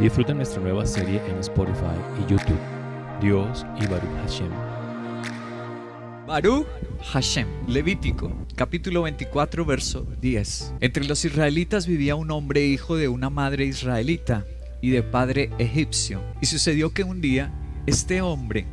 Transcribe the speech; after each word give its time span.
Disfruta 0.00 0.34
nuestra 0.34 0.60
nueva 0.60 0.84
serie 0.84 1.22
en 1.26 1.38
Spotify 1.38 1.96
y 2.20 2.30
YouTube. 2.30 2.60
Dios 3.18 3.64
y 3.80 3.86
Baruch 3.86 4.10
Hashem. 4.26 4.50
Baruch 6.26 6.66
Hashem, 7.12 7.48
Levítico, 7.66 8.30
capítulo 8.54 9.02
24, 9.04 9.64
verso 9.64 10.06
10. 10.20 10.74
Entre 10.80 11.02
los 11.06 11.24
israelitas 11.24 11.86
vivía 11.86 12.14
un 12.14 12.30
hombre 12.30 12.66
hijo 12.66 12.96
de 12.96 13.08
una 13.08 13.30
madre 13.30 13.64
israelita 13.64 14.44
y 14.82 14.90
de 14.90 15.02
padre 15.02 15.48
egipcio. 15.58 16.20
Y 16.42 16.46
sucedió 16.46 16.92
que 16.92 17.02
un 17.02 17.22
día 17.22 17.50
este 17.86 18.20
hombre 18.20 18.66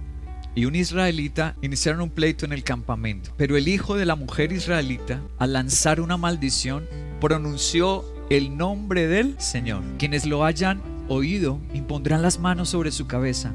y 0.56 0.66
un 0.66 0.76
israelita 0.76 1.56
iniciaron 1.62 2.02
un 2.02 2.10
pleito 2.10 2.46
en 2.46 2.52
el 2.52 2.66
campamento. 2.66 3.32
Pero 3.38 3.56
el 3.56 3.70
hijo 3.70 3.96
de 3.96 4.06
la 4.06 4.18
mujer 4.18 4.52
israelita, 4.52 5.22
al 5.40 5.54
lanzar 5.54 6.02
una 6.02 6.18
maldición, 6.18 6.86
pronunció 7.22 8.04
el 8.30 8.58
nombre 8.58 9.08
del 9.08 9.40
Señor. 9.40 9.84
Quienes 9.98 10.26
lo 10.26 10.44
hayan 10.44 10.93
oído 11.08 11.60
impondrán 11.74 12.22
las 12.22 12.40
manos 12.40 12.70
sobre 12.70 12.92
su 12.92 13.08
cabeza 13.08 13.52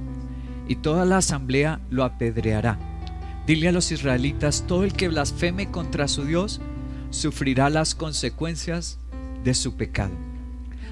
y 0.66 0.76
toda 0.76 1.04
la 1.04 1.18
asamblea 1.18 1.80
lo 1.90 2.04
apedreará. 2.04 2.78
Dile 3.46 3.68
a 3.68 3.72
los 3.72 3.90
israelitas, 3.90 4.64
todo 4.66 4.84
el 4.84 4.92
que 4.92 5.08
blasfeme 5.08 5.70
contra 5.70 6.08
su 6.08 6.24
Dios 6.24 6.60
sufrirá 7.10 7.70
las 7.70 7.94
consecuencias 7.94 8.98
de 9.44 9.54
su 9.54 9.76
pecado. 9.76 10.12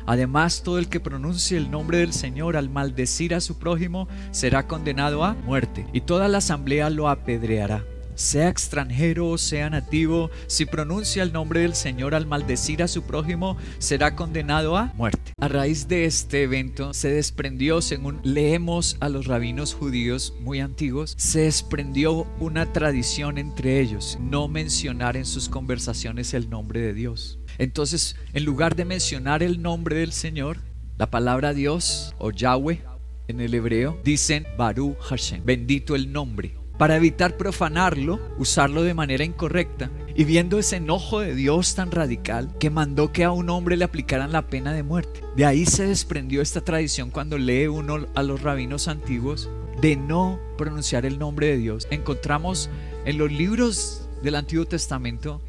Además, 0.06 0.62
todo 0.62 0.78
el 0.78 0.88
que 0.88 1.00
pronuncie 1.00 1.58
el 1.58 1.70
nombre 1.70 1.98
del 1.98 2.12
Señor 2.12 2.56
al 2.56 2.70
maldecir 2.70 3.34
a 3.34 3.40
su 3.40 3.58
prójimo 3.58 4.08
será 4.30 4.66
condenado 4.66 5.24
a 5.24 5.34
muerte, 5.34 5.86
y 5.92 6.02
toda 6.02 6.28
la 6.28 6.38
asamblea 6.38 6.88
lo 6.90 7.08
apedreará 7.08 7.84
sea 8.16 8.48
extranjero 8.48 9.28
o 9.28 9.38
sea 9.38 9.70
nativo, 9.70 10.30
si 10.48 10.66
pronuncia 10.66 11.22
el 11.22 11.32
nombre 11.32 11.60
del 11.60 11.74
Señor 11.74 12.14
al 12.14 12.26
maldecir 12.26 12.82
a 12.82 12.88
su 12.88 13.02
prójimo, 13.02 13.56
será 13.78 14.16
condenado 14.16 14.76
a 14.76 14.92
muerte. 14.96 15.32
A 15.38 15.48
raíz 15.48 15.86
de 15.86 16.06
este 16.06 16.42
evento 16.42 16.92
se 16.92 17.10
desprendió, 17.10 17.80
según 17.80 18.20
leemos 18.24 18.96
a 19.00 19.08
los 19.08 19.26
rabinos 19.26 19.74
judíos 19.74 20.34
muy 20.40 20.60
antiguos, 20.60 21.14
se 21.16 21.40
desprendió 21.40 22.26
una 22.40 22.72
tradición 22.72 23.38
entre 23.38 23.80
ellos, 23.80 24.18
no 24.20 24.48
mencionar 24.48 25.16
en 25.16 25.26
sus 25.26 25.48
conversaciones 25.48 26.34
el 26.34 26.50
nombre 26.50 26.80
de 26.80 26.94
Dios. 26.94 27.38
Entonces, 27.58 28.16
en 28.32 28.44
lugar 28.44 28.76
de 28.76 28.84
mencionar 28.84 29.42
el 29.42 29.62
nombre 29.62 29.96
del 29.96 30.12
Señor, 30.12 30.58
la 30.98 31.10
palabra 31.10 31.52
Dios 31.52 32.14
o 32.18 32.30
Yahweh 32.30 32.82
en 33.28 33.40
el 33.40 33.54
hebreo 33.54 34.00
dicen 34.04 34.46
Baruch 34.56 34.98
Hashem, 35.00 35.44
bendito 35.44 35.94
el 35.94 36.10
nombre 36.12 36.56
para 36.78 36.96
evitar 36.96 37.36
profanarlo, 37.36 38.20
usarlo 38.38 38.82
de 38.82 38.94
manera 38.94 39.24
incorrecta, 39.24 39.90
y 40.14 40.24
viendo 40.24 40.58
ese 40.58 40.76
enojo 40.76 41.20
de 41.20 41.34
Dios 41.34 41.74
tan 41.74 41.90
radical 41.90 42.56
que 42.58 42.70
mandó 42.70 43.12
que 43.12 43.24
a 43.24 43.30
un 43.30 43.50
hombre 43.50 43.76
le 43.76 43.84
aplicaran 43.84 44.32
la 44.32 44.48
pena 44.48 44.72
de 44.72 44.82
muerte. 44.82 45.22
De 45.36 45.44
ahí 45.44 45.66
se 45.66 45.86
desprendió 45.86 46.40
esta 46.40 46.62
tradición 46.62 47.10
cuando 47.10 47.36
lee 47.36 47.66
uno 47.66 48.06
a 48.14 48.22
los 48.22 48.42
rabinos 48.42 48.88
antiguos 48.88 49.50
de 49.80 49.96
no 49.96 50.40
pronunciar 50.56 51.04
el 51.04 51.18
nombre 51.18 51.48
de 51.48 51.58
Dios. 51.58 51.86
Encontramos 51.90 52.70
en 53.04 53.18
los 53.18 53.30
libros 53.30 54.08
del 54.22 54.36
Antiguo 54.36 54.64
Testamento 54.64 55.42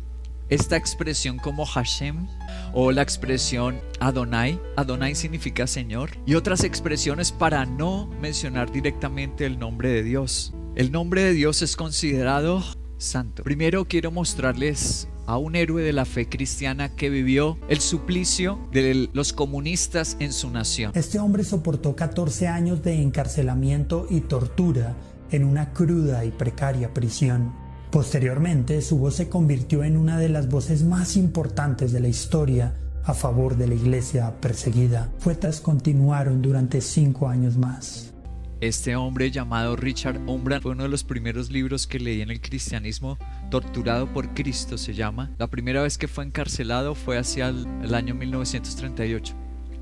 esta 0.50 0.78
expresión 0.78 1.38
como 1.38 1.66
Hashem 1.66 2.28
o 2.74 2.92
la 2.92 3.02
expresión 3.02 3.80
Adonai. 4.00 4.60
Adonai 4.76 5.16
significa 5.16 5.68
Señor. 5.68 6.12
Y 6.26 6.36
otras 6.36 6.64
expresiones 6.64 7.32
para 7.32 7.66
no 7.66 8.08
mencionar 8.22 8.72
directamente 8.72 9.46
el 9.46 9.60
nombre 9.60 9.90
de 9.90 10.04
Dios. 10.04 10.54
El 10.78 10.92
nombre 10.92 11.24
de 11.24 11.34
Dios 11.34 11.64
es 11.64 11.76
considerado 11.76 12.62
santo. 13.00 13.42
Primero 13.42 13.86
quiero 13.86 14.12
mostrarles 14.12 15.08
a 15.26 15.40
un 15.40 15.56
héroe 15.56 15.82
de 15.82 15.92
la 15.92 16.06
fe 16.06 16.30
cristiana 16.30 16.96
que 16.96 17.10
vivió 17.10 17.58
el 17.68 17.80
suplicio 17.80 18.60
de 18.72 19.10
los 19.12 19.34
comunistas 19.34 20.18
en 20.20 20.32
su 20.32 20.52
nación. 20.52 20.92
Este 20.94 21.18
hombre 21.18 21.44
soportó 21.44 21.96
14 21.96 22.48
años 22.48 22.84
de 22.84 23.02
encarcelamiento 23.02 24.06
y 24.12 24.22
tortura 24.22 24.96
en 25.32 25.46
una 25.46 25.74
cruda 25.74 26.26
y 26.26 26.30
precaria 26.30 26.94
prisión. 26.94 27.56
Posteriormente, 27.90 28.84
su 28.84 29.00
voz 29.00 29.16
se 29.16 29.30
convirtió 29.30 29.84
en 29.84 29.98
una 29.98 30.20
de 30.20 30.30
las 30.30 30.48
voces 30.48 30.84
más 30.84 31.18
importantes 31.18 31.92
de 31.92 32.02
la 32.02 32.08
historia 32.08 32.76
a 33.04 33.16
favor 33.16 33.58
de 33.58 33.66
la 33.66 33.74
iglesia 33.74 34.40
perseguida. 34.40 35.12
Fuetas 35.18 35.60
continuaron 35.60 36.44
durante 36.44 36.82
cinco 36.82 37.30
años 37.30 37.58
más. 37.58 38.14
Este 38.60 38.96
hombre 38.96 39.30
llamado 39.30 39.76
Richard 39.76 40.20
Umbran 40.26 40.64
fue 40.64 40.72
uno 40.72 40.82
de 40.82 40.90
los 40.90 41.04
primeros 41.04 41.52
libros 41.52 41.86
que 41.86 42.00
leí 42.00 42.22
en 42.22 42.32
el 42.32 42.42
cristianismo, 42.42 43.20
Torturado 43.52 44.12
por 44.12 44.34
Cristo 44.34 44.80
se 44.80 44.96
llama. 44.96 45.30
La 45.38 45.46
primera 45.46 45.84
vez 45.84 46.00
que 46.00 46.08
fue 46.08 46.24
encarcelado 46.24 46.96
fue 46.96 47.20
hacia 47.20 47.50
el, 47.50 47.94
año 47.94 48.16
1938 48.16 49.36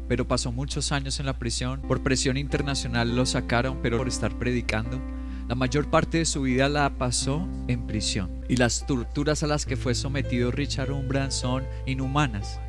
pero 0.10 0.28
pasó 0.28 0.52
muchos 0.52 0.92
años 0.92 1.20
en 1.20 1.26
la 1.26 1.40
prisión. 1.40 1.82
Por 1.82 2.04
presión 2.04 2.38
internacional 2.38 3.16
lo 3.16 3.26
sacaron, 3.26 3.80
pero 3.82 3.98
por 3.98 4.08
estar 4.08 4.38
predicando. 4.38 5.02
La 5.48 5.56
mayor 5.56 5.90
parte 5.90 6.20
de 6.20 6.26
su 6.26 6.44
vida 6.44 6.70
la 6.70 6.92
pasó 6.92 7.48
en 7.68 7.88
prisión. 7.88 8.30
Y 8.48 8.58
las 8.58 8.86
torturas 8.86 9.42
a 9.42 9.48
las 9.48 9.66
que 9.66 9.78
fue 9.78 9.96
sometido 9.96 10.52
Richard 10.52 10.92
Umbran 10.92 11.32
son 11.32 11.64
inhumanas, 11.88 12.60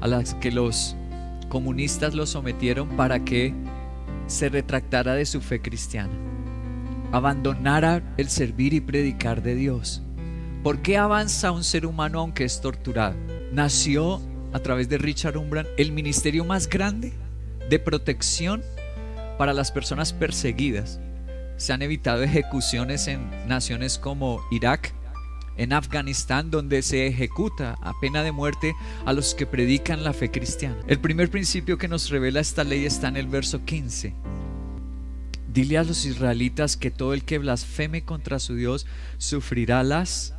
a 0.00 0.06
las 0.06 0.32
que 0.36 0.50
los 0.50 0.96
comunistas 1.50 2.14
lo 2.14 2.24
sometieron 2.24 2.88
para 2.96 3.22
que 3.22 3.52
se 4.28 4.48
retractara 4.48 5.14
de 5.14 5.26
su 5.26 5.40
fe 5.40 5.60
cristiana, 5.60 6.12
abandonara 7.10 8.14
el 8.16 8.28
servir 8.28 8.74
y 8.74 8.80
predicar 8.80 9.42
de 9.42 9.56
Dios. 9.56 10.02
¿Por 10.62 10.82
qué 10.82 10.98
avanza 10.98 11.50
un 11.50 11.64
ser 11.64 11.86
humano 11.86 12.20
aunque 12.20 12.44
es 12.44 12.60
torturado? 12.60 13.16
Nació 13.52 14.20
a 14.52 14.60
través 14.60 14.88
de 14.88 14.98
Richard 14.98 15.36
Umbran 15.36 15.66
el 15.76 15.92
ministerio 15.92 16.44
más 16.44 16.68
grande 16.68 17.12
de 17.68 17.78
protección 17.78 18.62
para 19.38 19.52
las 19.52 19.72
personas 19.72 20.12
perseguidas. 20.12 21.00
Se 21.56 21.72
han 21.72 21.82
evitado 21.82 22.22
ejecuciones 22.22 23.08
en 23.08 23.48
naciones 23.48 23.98
como 23.98 24.40
Irak, 24.50 24.94
en 25.58 25.72
Afganistán 25.72 26.50
donde 26.50 26.80
se 26.82 27.06
ejecuta 27.06 27.76
a 27.82 27.92
pena 28.00 28.22
de 28.22 28.32
muerte 28.32 28.74
a 29.04 29.12
los 29.12 29.34
que 29.34 29.44
predican 29.44 30.04
la 30.04 30.14
fe 30.14 30.30
cristiana. 30.30 30.78
El 30.86 31.00
primer 31.00 31.30
principio 31.30 31.76
que 31.76 31.88
nos 31.88 32.08
revela 32.08 32.40
esta 32.40 32.64
ley 32.64 32.86
está 32.86 33.08
en 33.08 33.16
el 33.16 33.26
verso 33.26 33.64
15. 33.64 34.14
Dile 35.52 35.78
a 35.78 35.84
los 35.84 36.06
israelitas 36.06 36.76
que 36.76 36.90
todo 36.90 37.12
el 37.12 37.24
que 37.24 37.38
blasfeme 37.38 38.04
contra 38.04 38.38
su 38.38 38.54
Dios 38.54 38.86
sufrirá 39.18 39.82
las 39.82 40.34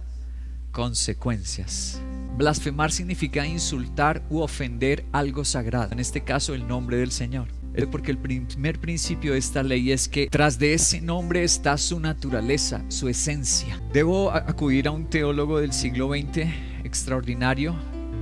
consecuencias. 0.71 2.01
Blasfemar 2.37 2.91
significa 2.91 3.45
insultar 3.45 4.23
u 4.29 4.39
ofender 4.39 5.05
algo 5.11 5.43
sagrado, 5.43 5.91
en 5.91 5.99
este 5.99 6.23
caso 6.23 6.53
el 6.53 6.67
nombre 6.67 6.97
del 6.97 7.11
Señor 7.11 7.58
porque 7.87 8.11
el 8.11 8.17
primer 8.17 8.79
principio 8.79 9.33
de 9.33 9.39
esta 9.39 9.63
ley 9.63 9.91
es 9.91 10.07
que 10.07 10.27
tras 10.27 10.59
de 10.59 10.73
ese 10.73 11.01
nombre 11.01 11.43
está 11.43 11.77
su 11.77 11.99
naturaleza, 11.99 12.83
su 12.89 13.07
esencia. 13.09 13.81
Debo 13.93 14.31
acudir 14.31 14.87
a 14.87 14.91
un 14.91 15.05
teólogo 15.05 15.59
del 15.59 15.73
siglo 15.73 16.09
XX 16.09 16.47
extraordinario, 16.83 17.75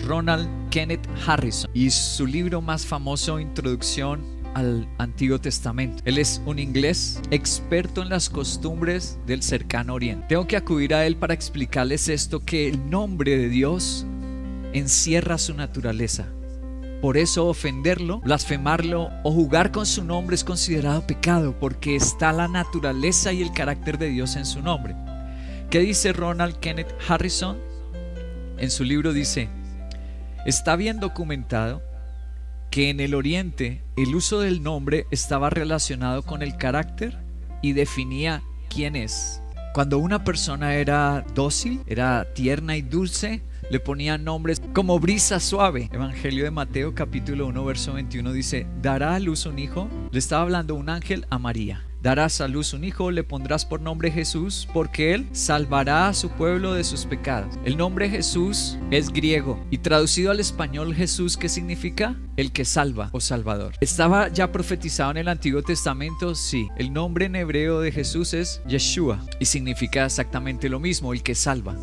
Ronald 0.06 0.48
Kenneth 0.70 1.08
Harrison, 1.26 1.70
y 1.74 1.90
su 1.90 2.26
libro 2.26 2.62
más 2.62 2.86
famoso, 2.86 3.40
Introducción 3.40 4.22
al 4.54 4.88
Antiguo 4.98 5.40
Testamento. 5.40 6.02
Él 6.06 6.18
es 6.18 6.42
un 6.46 6.60
inglés 6.60 7.22
experto 7.30 8.02
en 8.02 8.10
las 8.10 8.30
costumbres 8.30 9.20
del 9.28 9.44
cercano 9.44 9.94
oriente. 9.94 10.26
Tengo 10.30 10.48
que 10.48 10.58
acudir 10.58 10.94
a 10.94 11.06
él 11.06 11.16
para 11.16 11.34
explicarles 11.34 12.10
esto, 12.10 12.40
que 12.40 12.68
el 12.68 12.90
nombre 12.90 13.38
de 13.38 13.50
Dios 13.50 14.06
encierra 14.74 15.38
su 15.38 15.54
naturaleza. 15.54 16.28
Por 17.02 17.16
eso 17.18 17.46
ofenderlo, 17.48 18.22
blasfemarlo 18.22 19.12
o 19.24 19.32
jugar 19.32 19.72
con 19.72 19.86
su 19.86 20.04
nombre 20.04 20.36
es 20.36 20.44
considerado 20.44 21.06
pecado 21.06 21.56
porque 21.60 21.96
está 21.96 22.34
la 22.34 22.48
naturaleza 22.48 23.32
y 23.32 23.44
el 23.44 23.52
carácter 23.54 24.00
de 24.00 24.10
Dios 24.10 24.36
en 24.36 24.48
su 24.48 24.62
nombre. 24.64 24.96
¿Qué 25.70 25.80
dice 25.80 26.12
Ronald 26.12 26.58
Kenneth 26.60 26.92
Harrison? 27.08 27.60
En 28.58 28.72
su 28.72 28.84
libro 28.84 29.14
dice, 29.14 29.48
está 30.48 30.76
bien 30.76 31.00
documentado 31.00 31.84
que 32.72 32.90
en 32.90 33.00
el 33.00 33.14
Oriente 33.14 33.84
el 33.96 34.16
uso 34.16 34.40
del 34.40 34.64
nombre 34.64 35.06
estaba 35.12 35.52
relacionado 35.52 36.24
con 36.24 36.42
el 36.42 36.58
carácter 36.58 37.20
y 37.62 37.74
definía 37.74 38.42
quién 38.70 38.96
es. 38.96 39.40
Cuando 39.76 40.00
una 40.00 40.24
persona 40.24 40.74
era 40.74 41.24
dócil, 41.36 41.82
era 41.86 42.34
tierna 42.34 42.76
y 42.76 42.82
dulce, 42.82 43.44
le 43.70 43.80
ponían 43.80 44.24
nombres 44.24 44.62
como 44.74 45.00
brisa 45.00 45.40
suave. 45.40 45.90
Evangelio 45.92 46.44
de 46.44 46.52
Mateo 46.52 46.96
capítulo 46.96 47.48
1 47.48 47.66
verso 47.66 47.94
21 47.94 48.32
dice, 48.34 48.68
dará 48.82 49.16
a 49.16 49.20
luz 49.20 49.46
un 49.46 49.60
hijo. 49.60 49.90
Le 50.12 50.20
estaba 50.20 50.44
hablando 50.44 50.76
un 50.76 50.90
ángel 50.90 51.26
a 51.30 51.38
María. 51.38 51.84
Darás 52.02 52.42
a 52.42 52.48
luz 52.48 52.74
un 52.74 52.84
hijo, 52.84 53.10
le 53.10 53.24
pondrás 53.24 53.66
por 53.66 53.82
nombre 53.82 54.12
Jesús, 54.12 54.68
porque 54.72 55.14
él 55.14 55.28
salvará 55.32 56.08
a 56.08 56.14
su 56.14 56.30
pueblo 56.30 56.74
de 56.74 56.84
sus 56.84 57.06
pecados. 57.06 57.56
El 57.66 57.76
nombre 57.76 58.08
Jesús 58.08 58.78
es 58.92 59.10
griego 59.10 59.66
y 59.72 59.80
traducido 59.80 60.30
al 60.30 60.40
español 60.40 60.94
Jesús, 60.94 61.38
¿qué 61.38 61.50
significa? 61.50 62.16
El 62.38 62.52
que 62.52 62.66
salva 62.66 63.10
o 63.14 63.20
salvador. 63.20 63.74
¿Estaba 63.82 64.28
ya 64.30 64.52
profetizado 64.52 65.12
en 65.12 65.18
el 65.18 65.28
Antiguo 65.28 65.64
Testamento? 65.64 66.36
Sí. 66.36 66.68
El 66.78 66.94
nombre 66.94 67.26
en 67.26 67.36
hebreo 67.36 67.82
de 67.82 67.92
Jesús 67.92 68.36
es 68.36 68.62
Yeshua 68.68 69.20
y 69.40 69.46
significa 69.46 70.06
exactamente 70.06 70.70
lo 70.70 70.80
mismo, 70.80 71.14
el 71.14 71.24
que 71.24 71.34
salva 71.34 71.76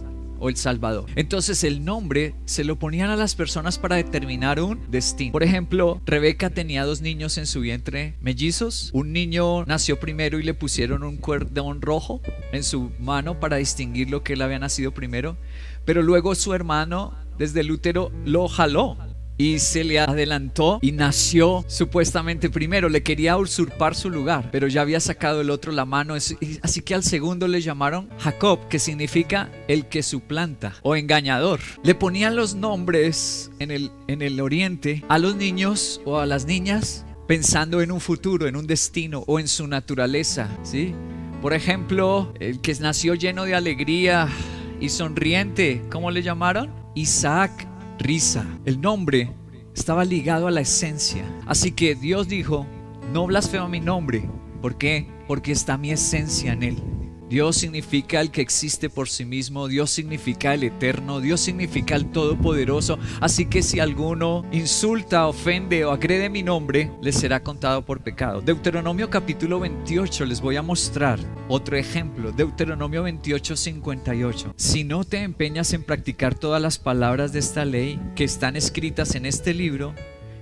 o 0.44 0.50
el 0.50 0.56
Salvador. 0.56 1.06
Entonces 1.17 1.64
el 1.64 1.87
nombre 1.87 2.35
se 2.44 2.64
lo 2.64 2.79
ponían 2.79 3.08
a 3.08 3.17
las 3.17 3.35
personas 3.35 3.79
para 3.79 3.96
determinar 3.96 4.61
un 4.61 4.79
destino. 4.91 5.32
Por 5.32 5.43
ejemplo, 5.43 6.02
Rebeca 6.05 6.50
tenía 6.50 6.85
dos 6.85 7.00
niños 7.00 7.38
en 7.38 7.46
su 7.46 7.61
vientre 7.61 8.17
mellizos. 8.20 8.91
Un 8.93 9.14
niño 9.14 9.64
nació 9.64 9.99
primero 9.99 10.38
y 10.38 10.43
le 10.43 10.52
pusieron 10.52 11.02
un 11.02 11.17
cordón 11.17 11.81
rojo 11.81 12.20
en 12.52 12.62
su 12.62 12.93
mano 13.00 13.41
para 13.41 13.56
distinguir 13.56 14.11
lo 14.11 14.23
que 14.23 14.35
él 14.35 14.43
había 14.43 14.58
nacido 14.58 14.93
primero. 14.93 15.38
Pero 15.87 16.02
luego 16.02 16.35
su 16.35 16.52
hermano 16.52 17.14
desde 17.38 17.61
el 17.61 17.70
útero 17.70 18.12
lo 18.26 18.46
jaló 18.46 18.99
y 19.37 19.59
se 19.59 19.85
le 19.85 19.99
adelantó 19.99 20.79
y 20.83 20.93
nació 20.93 21.65
supuestamente 21.69 22.51
primero. 22.51 22.89
Le 22.89 23.03
quería 23.03 23.37
usurpar 23.37 23.95
su 23.95 24.11
lugar, 24.11 24.51
pero 24.53 24.69
ya 24.69 24.83
había 24.83 25.01
sacado 25.01 25.41
el 25.41 25.51
otro 25.51 25.73
la 25.73 25.85
mano. 25.85 26.15
Así 26.15 26.81
que 26.83 26.95
al 26.95 27.03
segundo 27.03 27.49
le 27.49 27.61
llamaron 27.61 28.09
Jacob, 28.19 28.69
que 28.69 28.79
significa 28.79 29.51
el 29.69 29.87
que 29.87 30.03
suplanta 30.03 30.75
o 30.83 30.97
engañador. 30.97 31.61
Le 31.83 31.95
ponían 31.95 32.37
los 32.37 32.55
nombres 32.55 33.51
en 33.59 33.71
el, 33.71 33.91
en 34.09 34.23
el 34.23 34.41
oriente 34.41 35.05
a 35.09 35.19
los 35.19 35.37
niños 35.37 36.01
o 36.05 36.19
a 36.19 36.27
las 36.27 36.47
niñas 36.47 37.05
pensando 37.27 37.81
en 37.81 37.91
un 37.91 38.01
futuro, 38.01 38.47
en 38.47 38.57
un 38.57 38.67
destino 38.67 39.25
o 39.27 39.41
en 39.41 39.49
su 39.49 39.67
naturaleza, 39.67 40.49
¿sí? 40.63 40.95
Por 41.41 41.55
ejemplo, 41.55 42.33
el 42.39 42.61
que 42.61 42.75
nació 42.75 43.15
lleno 43.15 43.45
de 43.45 43.55
alegría 43.55 44.29
y 44.81 44.89
sonriente, 44.89 45.83
¿cómo 45.91 46.11
le 46.11 46.23
llamaron? 46.23 46.71
Isaac 46.95 47.67
risa. 47.99 48.46
El 48.64 48.81
nombre 48.81 49.31
estaba 49.75 50.05
ligado 50.05 50.46
a 50.46 50.50
la 50.50 50.61
esencia. 50.61 51.25
Así 51.46 51.73
que 51.73 51.94
Dios 51.94 52.29
dijo, 52.29 52.67
no 53.12 53.26
blasfema 53.26 53.69
mi 53.69 53.81
nombre. 53.81 54.29
¿Por 54.62 54.79
qué? 54.79 55.08
Porque 55.26 55.52
está 55.52 55.76
mi 55.76 55.91
esencia 55.91 56.52
en 56.52 56.62
él. 56.62 56.94
Dios 57.29 57.56
significa 57.56 58.21
el 58.21 58.31
que 58.31 58.41
existe 58.41 58.91
por 58.91 59.09
sí 59.09 59.25
mismo, 59.25 59.69
Dios 59.69 59.91
significa 59.91 60.55
el 60.55 60.65
eterno, 60.65 61.21
Dios 61.21 61.41
significa 61.41 61.97
el 61.97 62.11
todopoderoso. 62.11 62.99
Así 63.21 63.47
que 63.47 63.62
si 63.62 63.81
alguno 63.81 64.44
insulta, 64.53 65.26
ofende 65.26 65.85
o 65.85 65.91
agrede 65.91 66.29
mi 66.29 66.43
nombre, 66.43 66.91
le 67.03 67.12
será 67.12 67.43
contado 67.43 67.85
por 67.85 68.03
pecado. 68.03 68.41
Deuteronomio 68.41 69.11
capítulo 69.11 69.61
28 69.61 70.26
les 70.26 70.41
voy 70.41 70.56
a 70.56 70.62
mostrar 70.62 71.19
otro 71.49 71.76
ejemplo. 71.76 72.32
Deuteronomio 72.32 73.03
28, 73.03 73.56
58. 73.56 74.55
Si 74.56 74.85
no 74.85 75.05
te 75.05 75.23
empeñas 75.23 75.73
en 75.73 75.82
practicar 75.82 76.35
todas 76.35 76.61
las 76.61 76.79
palabras 76.79 77.32
de 77.32 77.38
esta 77.38 77.65
ley 77.65 78.00
que 78.15 78.25
están 78.25 78.56
escritas 78.56 79.15
en 79.15 79.27
este 79.27 79.55
libro, 79.55 79.94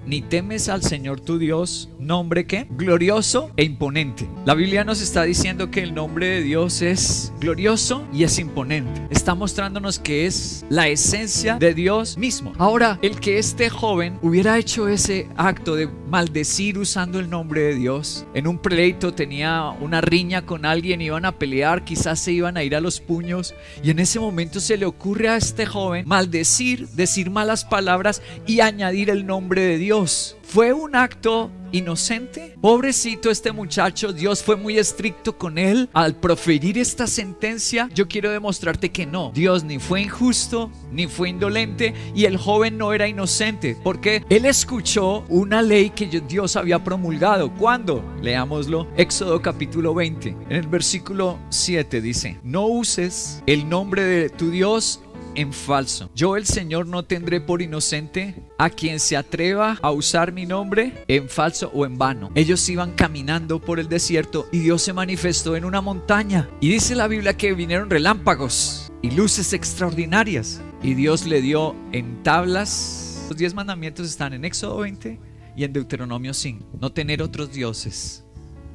ni 0.07 0.23
temes 0.23 0.69
al 0.69 0.83
Señor 0.83 1.21
tu 1.21 1.39
Dios, 1.39 1.89
nombre 1.99 2.47
que 2.47 2.67
glorioso 2.71 3.51
e 3.57 3.65
imponente. 3.65 4.29
La 4.45 4.55
Biblia 4.55 4.85
nos 4.85 5.01
está 5.01 5.23
diciendo 5.23 5.71
que 5.71 5.83
el 5.83 5.95
nombre 5.95 6.27
de 6.27 6.43
Dios 6.43 6.83
es 6.83 7.33
glorioso 7.41 8.07
y 8.13 8.25
es 8.25 8.39
imponente. 8.39 9.03
Está 9.11 9.35
mostrándonos 9.35 9.99
que 9.99 10.27
es 10.27 10.65
la 10.69 10.89
esencia 10.89 11.57
de 11.57 11.75
Dios 11.75 12.19
mismo. 12.19 12.53
Ahora, 12.59 12.99
el 13.03 13.21
que 13.21 13.39
este 13.39 13.71
joven 13.71 14.19
hubiera 14.23 14.59
hecho 14.59 14.89
ese 14.89 15.29
acto 15.37 15.77
de 15.77 15.89
maldecir 16.09 16.79
usando 16.79 17.19
el 17.19 17.31
nombre 17.31 17.63
de 17.63 17.75
Dios, 17.75 18.27
en 18.35 18.47
un 18.47 18.59
pleito 18.59 19.15
tenía 19.15 19.71
una 19.81 20.01
riña 20.01 20.45
con 20.45 20.67
alguien, 20.67 21.01
iban 21.01 21.25
a 21.25 21.39
pelear, 21.39 21.85
quizás 21.85 22.21
se 22.21 22.33
iban 22.33 22.57
a 22.57 22.65
ir 22.65 22.75
a 22.75 22.81
los 22.81 23.01
puños 23.01 23.55
y 23.83 23.91
en 23.91 23.99
ese 23.99 24.21
momento 24.21 24.61
se 24.61 24.77
le 24.77 24.87
ocurre 24.87 25.29
a 25.29 25.37
este 25.37 25.67
joven 25.67 26.07
maldecir, 26.07 26.89
decir 26.89 27.31
malas 27.31 27.65
palabras 27.65 28.23
y 28.47 28.61
añadir 28.61 29.09
el 29.09 29.27
nombre 29.27 29.63
de 29.63 29.79
Dios 29.79 29.92
¿Fue 29.93 30.73
un 30.73 30.97
acto 30.97 31.51
inocente? 31.71 32.57
Pobrecito 32.63 33.31
este 33.31 33.53
muchacho, 33.53 34.15
Dios 34.15 34.43
fue 34.43 34.57
muy 34.57 34.79
estricto 34.79 35.37
con 35.37 35.59
él 35.59 35.91
al 35.93 36.15
proferir 36.15 36.79
esta 36.79 37.07
sentencia. 37.07 37.91
Yo 37.95 38.09
quiero 38.09 38.31
demostrarte 38.31 38.91
que 38.91 39.05
no, 39.05 39.33
Dios 39.35 39.65
ni 39.65 39.79
fue 39.79 40.01
injusto, 40.01 40.71
ni 40.91 41.09
fue 41.09 41.29
indolente 41.29 41.93
y 42.15 42.25
el 42.25 42.39
joven 42.39 42.79
no 42.79 42.95
era 42.95 43.07
inocente, 43.07 43.77
porque 43.85 44.25
él 44.31 44.47
escuchó 44.47 45.27
una 45.29 45.61
ley 45.61 45.91
que 45.91 46.07
Dios 46.07 46.57
había 46.57 46.83
promulgado. 46.83 47.53
¿Cuándo? 47.53 48.03
Leámoslo, 48.23 48.89
Éxodo 48.97 49.43
capítulo 49.43 49.93
20, 49.93 50.29
en 50.49 50.57
el 50.57 50.69
versículo 50.69 51.39
7 51.51 52.01
dice, 52.01 52.41
no 52.43 52.67
uses 52.67 53.43
el 53.45 53.69
nombre 53.69 54.05
de 54.05 54.31
tu 54.31 54.51
Dios 54.51 55.02
en 55.35 55.53
falso. 55.53 56.11
Yo 56.15 56.37
el 56.37 56.47
Señor 56.47 56.87
no 56.87 57.05
tendré 57.05 57.41
por 57.41 57.63
inocente 57.63 58.35
a 58.59 58.71
quien 58.71 59.01
se 59.01 59.17
atreva 59.17 59.79
a 59.83 59.91
usar 59.91 60.33
mi 60.33 60.47
nombre 60.47 61.05
en 61.09 61.29
falso 61.29 61.71
o 61.75 61.87
en 61.87 61.99
vano. 61.99 62.31
Ellos 62.35 62.69
iban 62.69 62.93
caminando 62.93 63.61
por 63.61 63.79
el 63.79 63.89
desierto 63.89 64.47
y 64.53 64.59
Dios 64.59 64.83
se 64.83 64.93
manifestó 64.93 65.57
en 65.57 65.65
una 65.65 65.81
montaña. 65.81 66.49
Y 66.61 66.69
dice 66.69 66.95
la 66.95 67.09
Biblia 67.09 67.37
que 67.37 67.55
vinieron 67.55 67.91
relámpagos 67.91 68.93
y 69.03 69.11
luces 69.11 69.53
extraordinarias. 69.53 70.61
Y 70.83 70.95
Dios 70.95 71.27
le 71.27 71.41
dio 71.41 71.77
en 71.93 72.23
tablas. 72.23 73.27
Los 73.29 73.39
diez 73.39 73.55
mandamientos 73.55 74.07
están 74.07 74.33
en 74.33 74.45
Éxodo 74.45 74.79
20 74.79 75.19
y 75.57 75.65
en 75.65 75.73
Deuteronomio 75.73 76.35
5. 76.35 76.79
No 76.81 76.93
tener 76.93 77.23
otros 77.23 77.53
dioses. 77.53 78.25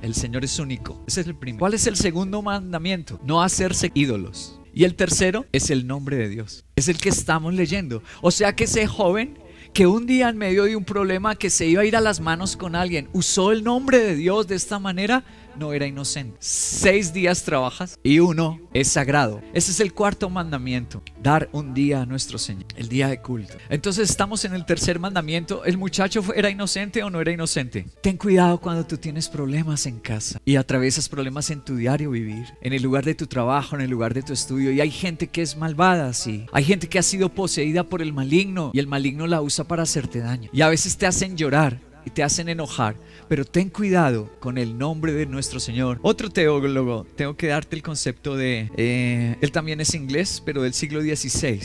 El 0.02 0.14
Señor 0.14 0.44
es 0.44 0.60
único. 0.60 1.04
Ese 1.08 1.22
es 1.22 1.28
el 1.28 1.36
primero. 1.36 1.60
¿Cuál 1.60 1.74
es 1.74 1.88
el 1.88 1.96
segundo 1.96 2.42
mandamiento? 2.42 3.20
No 3.24 3.42
hacerse 3.42 3.92
ídolos. 3.94 4.57
Y 4.78 4.84
el 4.84 4.94
tercero 4.94 5.48
es 5.54 5.72
el 5.72 5.88
nombre 5.88 6.18
de 6.18 6.30
Dios. 6.30 6.64
Es 6.76 6.88
el 6.88 7.00
que 7.00 7.10
estamos 7.10 7.52
leyendo. 7.52 8.04
O 8.22 8.30
sea 8.30 8.56
que 8.56 8.66
ese 8.66 8.86
joven 8.86 9.40
que 9.74 9.88
un 9.88 10.06
día 10.06 10.30
en 10.30 10.38
medio 10.38 10.66
de 10.66 10.76
un 10.76 10.86
problema 10.86 11.36
que 11.36 11.50
se 11.50 11.66
iba 11.66 11.82
a 11.82 11.86
ir 11.86 11.96
a 11.96 12.00
las 12.00 12.20
manos 12.20 12.56
con 12.56 12.76
alguien, 12.76 13.10
usó 13.12 13.52
el 13.52 13.64
nombre 13.64 13.98
de 13.98 14.16
Dios 14.16 14.48
de 14.48 14.54
esta 14.54 14.78
manera, 14.78 15.24
no 15.58 15.74
era 15.74 15.88
inocente. 15.88 16.38
Seis 16.40 17.14
días 17.14 17.44
trabajas 17.44 18.00
y 18.04 18.20
uno 18.20 18.60
es 18.74 18.88
sagrado. 18.90 19.42
Ese 19.54 19.72
es 19.72 19.80
el 19.80 19.94
cuarto 19.94 20.30
mandamiento, 20.30 21.02
dar 21.22 21.50
un 21.52 21.74
día 21.74 22.02
a 22.02 22.06
nuestro 22.06 22.38
Señor, 22.38 22.66
el 22.76 22.90
día 22.90 23.08
de 23.08 23.22
culto. 23.22 23.58
Entonces 23.70 24.10
estamos 24.10 24.46
en 24.46 24.54
el 24.54 24.66
tercer 24.66 25.00
mandamiento. 25.00 25.66
¿El 25.66 25.78
muchacho 25.78 26.24
era 26.36 26.50
inocente 26.50 27.04
o 27.04 27.10
no 27.10 27.22
era 27.22 27.32
inocente? 27.32 27.86
Ten 28.02 28.18
cuidado 28.18 28.60
cuando 28.60 28.86
tú 28.86 28.98
tienes 28.98 29.30
problemas 29.30 29.86
en 29.86 30.00
casa 30.00 30.40
y 30.46 30.56
atraviesas 30.56 31.10
problemas 31.10 31.50
en 31.50 31.62
tu 31.62 31.76
diario 31.76 32.12
vivir, 32.12 32.46
en 32.62 32.74
el 32.74 32.82
lugar 32.82 33.06
de 33.06 33.16
tu 33.16 33.28
trabajo, 33.28 33.76
en 33.76 33.82
el 33.82 33.90
lugar 33.90 34.14
de 34.14 34.24
tu 34.24 34.34
estudio. 34.34 34.72
Y 34.72 34.82
hay 34.82 34.92
gente 34.92 35.28
que 35.28 35.42
es 35.42 35.58
malvada, 35.58 36.14
sí. 36.14 36.46
Hay 36.52 36.64
gente 36.64 36.88
que 36.88 37.00
ha 37.00 37.04
sido 37.04 37.30
poseída 37.30 37.84
por 37.84 38.02
el 38.02 38.14
maligno 38.14 38.72
y 38.74 38.80
el 38.80 38.88
maligno 38.88 39.28
la 39.28 39.42
usa 39.42 39.68
para 39.68 39.84
hacerte 39.84 40.20
daño. 40.20 40.50
Y 40.54 40.62
a 40.62 40.70
veces 40.70 40.98
te 40.98 41.08
hacen 41.08 41.38
llorar 41.38 41.87
y 42.08 42.10
te 42.10 42.24
hacen 42.24 42.50
enojar 42.50 42.96
pero 43.28 43.46
ten 43.46 43.70
cuidado 43.70 44.32
con 44.40 44.58
el 44.58 44.78
nombre 44.78 45.14
de 45.14 45.26
nuestro 45.26 45.60
Señor. 45.60 46.00
Otro 46.02 46.30
teólogo, 46.30 47.06
tengo 47.16 47.36
que 47.36 47.48
darte 47.48 47.76
el 47.76 47.84
concepto 47.84 48.36
de, 48.36 48.72
eh, 48.78 49.36
él 49.42 49.52
también 49.52 49.82
es 49.82 49.94
inglés, 49.94 50.42
pero 50.46 50.62
del 50.62 50.74
siglo 50.74 51.02
XVI. 51.02 51.60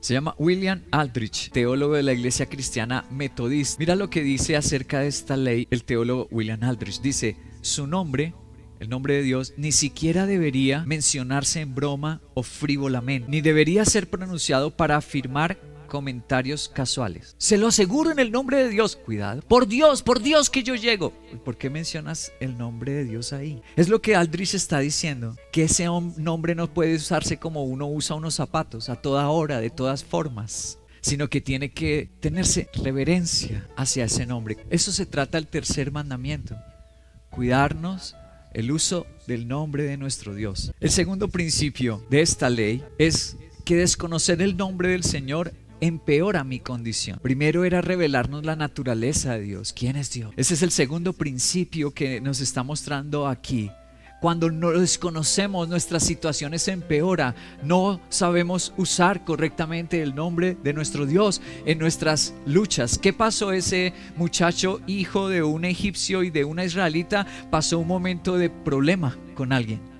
Se 0.00 0.14
llama 0.14 0.34
William 0.38 0.82
Aldrich, 0.90 1.50
teólogo 1.50 1.94
de 1.94 2.02
la 2.02 2.12
iglesia 2.12 2.46
cristiana 2.46 3.04
metodista. 3.10 3.76
Mira 3.78 3.94
lo 3.94 4.10
que 4.10 4.22
dice 4.22 4.56
acerca 4.56 5.00
de 5.00 5.08
esta 5.08 5.36
ley 5.36 5.66
el 5.70 5.84
teólogo 5.84 6.28
William 6.30 6.62
Aldrich. 6.62 7.00
Dice, 7.00 7.36
su 7.60 7.86
nombre 7.86 8.34
el 8.80 8.88
nombre 8.88 9.14
de 9.14 9.22
Dios, 9.22 9.54
ni 9.56 9.70
siquiera 9.70 10.26
debería 10.26 10.84
mencionarse 10.84 11.60
en 11.60 11.72
broma 11.72 12.20
o 12.34 12.42
frívolamente, 12.42 13.30
ni 13.30 13.40
debería 13.40 13.84
ser 13.84 14.10
pronunciado 14.10 14.72
para 14.72 14.96
afirmar 14.96 15.56
comentarios 15.92 16.70
casuales. 16.70 17.36
Se 17.36 17.58
lo 17.58 17.66
aseguro 17.66 18.10
en 18.10 18.18
el 18.18 18.32
nombre 18.32 18.56
de 18.56 18.70
Dios. 18.70 18.96
Cuidado. 18.96 19.42
Por 19.42 19.68
Dios, 19.68 20.02
por 20.02 20.22
Dios 20.22 20.48
que 20.48 20.62
yo 20.62 20.74
llego. 20.74 21.12
¿Por 21.44 21.58
qué 21.58 21.68
mencionas 21.68 22.32
el 22.40 22.56
nombre 22.56 22.92
de 22.92 23.04
Dios 23.04 23.34
ahí? 23.34 23.60
Es 23.76 23.90
lo 23.90 24.00
que 24.00 24.16
Aldrich 24.16 24.54
está 24.54 24.78
diciendo. 24.78 25.36
Que 25.52 25.64
ese 25.64 25.84
nombre 26.16 26.54
no 26.54 26.72
puede 26.72 26.94
usarse 26.94 27.36
como 27.36 27.64
uno 27.64 27.88
usa 27.88 28.16
unos 28.16 28.36
zapatos, 28.36 28.88
a 28.88 28.96
toda 28.96 29.28
hora, 29.28 29.60
de 29.60 29.68
todas 29.68 30.02
formas 30.02 30.78
sino 31.04 31.28
que 31.28 31.40
tiene 31.40 31.72
que 31.72 32.08
tenerse 32.20 32.68
reverencia 32.74 33.68
hacia 33.76 34.04
ese 34.04 34.24
nombre. 34.24 34.56
Eso 34.70 34.92
se 34.92 35.04
trata 35.04 35.36
el 35.36 35.48
tercer 35.48 35.90
mandamiento. 35.90 36.56
Cuidarnos 37.28 38.14
el 38.54 38.70
uso 38.70 39.04
del 39.26 39.48
nombre 39.48 39.82
de 39.82 39.96
nuestro 39.96 40.32
Dios. 40.32 40.72
El 40.78 40.90
segundo 40.90 41.26
principio 41.26 42.06
de 42.08 42.20
esta 42.20 42.48
ley 42.48 42.84
es 42.98 43.36
que 43.64 43.76
desconocer 43.76 44.42
el 44.42 44.56
nombre 44.56 44.90
del 44.90 45.04
Señor 45.04 45.52
empeora 45.82 46.44
mi 46.44 46.60
condición. 46.60 47.18
Primero 47.20 47.64
era 47.64 47.80
revelarnos 47.80 48.46
la 48.46 48.54
naturaleza 48.54 49.34
de 49.34 49.40
Dios. 49.40 49.72
¿Quién 49.72 49.96
es 49.96 50.12
Dios? 50.12 50.32
Ese 50.36 50.54
es 50.54 50.62
el 50.62 50.70
segundo 50.70 51.12
principio 51.12 51.92
que 51.92 52.20
nos 52.20 52.40
está 52.40 52.62
mostrando 52.62 53.26
aquí. 53.26 53.68
Cuando 54.20 54.52
no 54.52 54.70
desconocemos 54.70 55.68
nuestras 55.68 56.04
situaciones 56.04 56.68
empeora, 56.68 57.34
no 57.64 58.00
sabemos 58.08 58.72
usar 58.76 59.24
correctamente 59.24 60.00
el 60.00 60.14
nombre 60.14 60.56
de 60.62 60.72
nuestro 60.72 61.06
Dios 61.06 61.42
en 61.66 61.80
nuestras 61.80 62.32
luchas. 62.46 62.98
¿Qué 62.98 63.12
pasó 63.12 63.50
ese 63.50 63.92
muchacho 64.16 64.80
hijo 64.86 65.28
de 65.28 65.42
un 65.42 65.64
egipcio 65.64 66.22
y 66.22 66.30
de 66.30 66.44
una 66.44 66.64
israelita? 66.64 67.26
Pasó 67.50 67.80
un 67.80 67.88
momento 67.88 68.38
de 68.38 68.50
problema 68.50 69.18
con 69.34 69.52
alguien 69.52 69.91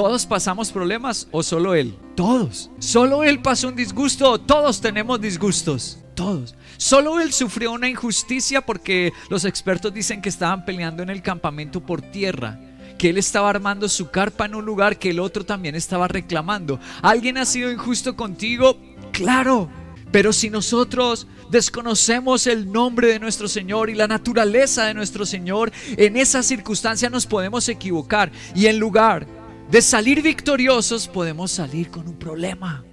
¿Todos 0.00 0.24
pasamos 0.24 0.72
problemas 0.72 1.28
o 1.30 1.42
solo 1.42 1.74
él? 1.74 1.94
Todos. 2.16 2.70
Solo 2.78 3.22
él 3.22 3.42
pasó 3.42 3.68
un 3.68 3.76
disgusto. 3.76 4.40
Todos 4.40 4.80
tenemos 4.80 5.20
disgustos. 5.20 5.98
Todos. 6.14 6.54
Solo 6.78 7.20
él 7.20 7.34
sufrió 7.34 7.72
una 7.72 7.86
injusticia 7.86 8.62
porque 8.62 9.12
los 9.28 9.44
expertos 9.44 9.92
dicen 9.92 10.22
que 10.22 10.30
estaban 10.30 10.64
peleando 10.64 11.02
en 11.02 11.10
el 11.10 11.20
campamento 11.20 11.84
por 11.84 12.00
tierra 12.00 12.58
que 12.96 13.10
él 13.10 13.18
estaba 13.18 13.50
armando 13.50 13.90
su 13.90 14.10
carpa 14.10 14.46
en 14.46 14.54
un 14.54 14.64
lugar 14.64 14.98
que 14.98 15.10
el 15.10 15.20
otro 15.20 15.44
también 15.44 15.74
estaba 15.74 16.08
reclamando. 16.08 16.80
¿Alguien 17.02 17.36
ha 17.36 17.44
sido 17.44 17.70
injusto 17.70 18.16
contigo? 18.16 18.78
Claro. 19.12 19.68
Pero 20.10 20.32
si 20.32 20.48
nosotros 20.48 21.26
desconocemos 21.50 22.46
el 22.46 22.72
nombre 22.72 23.08
de 23.08 23.18
nuestro 23.18 23.48
Señor 23.48 23.90
y 23.90 23.94
la 23.94 24.08
naturaleza 24.08 24.86
de 24.86 24.94
nuestro 24.94 25.26
Señor, 25.26 25.70
en 25.98 26.16
esa 26.16 26.42
circunstancia 26.42 27.10
nos 27.10 27.26
podemos 27.26 27.68
equivocar 27.68 28.32
y 28.54 28.66
en 28.66 28.78
lugar 28.78 29.26
de 29.70 29.82
salir 29.82 30.22
victoriosos 30.22 31.06
podemos 31.06 31.52
salir 31.52 31.90
con 31.90 32.08
un 32.08 32.18
problema. 32.18 32.84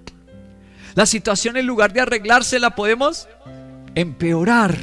La 0.94 1.06
situación 1.06 1.56
en 1.56 1.66
lugar 1.66 1.92
de 1.92 2.00
arreglarse 2.00 2.58
la 2.58 2.74
podemos 2.74 3.28
empeorar. 3.94 4.76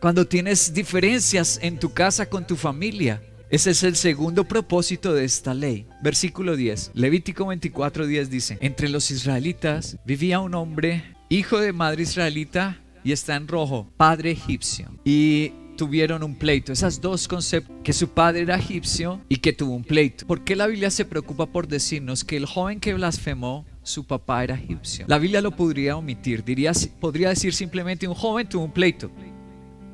Cuando 0.00 0.26
tienes 0.26 0.74
diferencias 0.74 1.58
en 1.62 1.78
tu 1.78 1.92
casa 1.92 2.26
con 2.28 2.46
tu 2.46 2.56
familia, 2.56 3.22
ese 3.50 3.70
es 3.70 3.82
el 3.82 3.96
segundo 3.96 4.44
propósito 4.44 5.12
de 5.12 5.24
esta 5.24 5.54
ley. 5.54 5.86
Versículo 6.02 6.56
10. 6.56 6.92
Levítico 6.94 7.46
24, 7.46 8.06
10 8.06 8.30
dice, 8.30 8.58
entre 8.60 8.88
los 8.88 9.10
israelitas 9.10 9.98
vivía 10.04 10.40
un 10.40 10.54
hombre, 10.54 11.16
hijo 11.28 11.60
de 11.60 11.72
madre 11.72 12.04
israelita, 12.04 12.80
y 13.04 13.12
está 13.12 13.36
en 13.36 13.48
rojo, 13.48 13.92
padre 13.96 14.30
egipcio. 14.30 14.88
Y 15.04 15.52
tuvieron 15.76 16.22
un 16.22 16.36
pleito. 16.36 16.72
Esas 16.72 17.00
dos 17.00 17.28
conceptos, 17.28 17.74
que 17.82 17.92
su 17.92 18.08
padre 18.08 18.42
era 18.42 18.56
egipcio 18.56 19.20
y 19.28 19.36
que 19.36 19.52
tuvo 19.52 19.74
un 19.74 19.84
pleito. 19.84 20.26
¿Por 20.26 20.44
qué 20.44 20.56
la 20.56 20.66
Biblia 20.66 20.90
se 20.90 21.04
preocupa 21.04 21.46
por 21.46 21.68
decirnos 21.68 22.24
que 22.24 22.36
el 22.36 22.46
joven 22.46 22.80
que 22.80 22.94
blasfemó, 22.94 23.66
su 23.82 24.04
papá 24.04 24.44
era 24.44 24.54
egipcio? 24.54 25.06
La 25.08 25.18
Biblia 25.18 25.40
lo 25.40 25.56
podría 25.56 25.96
omitir. 25.96 26.44
Diría, 26.44 26.72
podría 27.00 27.30
decir 27.30 27.54
simplemente 27.54 28.06
un 28.06 28.14
joven 28.14 28.48
tuvo 28.48 28.64
un 28.64 28.72
pleito 28.72 29.10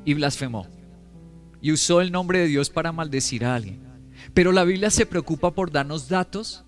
y 0.05 0.13
blasfemó 0.13 0.67
y 1.61 1.71
usó 1.71 2.01
el 2.01 2.11
nombre 2.11 2.39
de 2.39 2.47
Dios 2.47 2.69
para 2.69 2.91
maldecir 2.91 3.45
a 3.45 3.55
alguien. 3.55 3.79
Pero 4.33 4.51
la 4.51 4.63
Biblia 4.63 4.89
se 4.89 5.05
preocupa 5.05 5.53
por 5.53 5.71
darnos 5.71 6.09
datos 6.09 6.63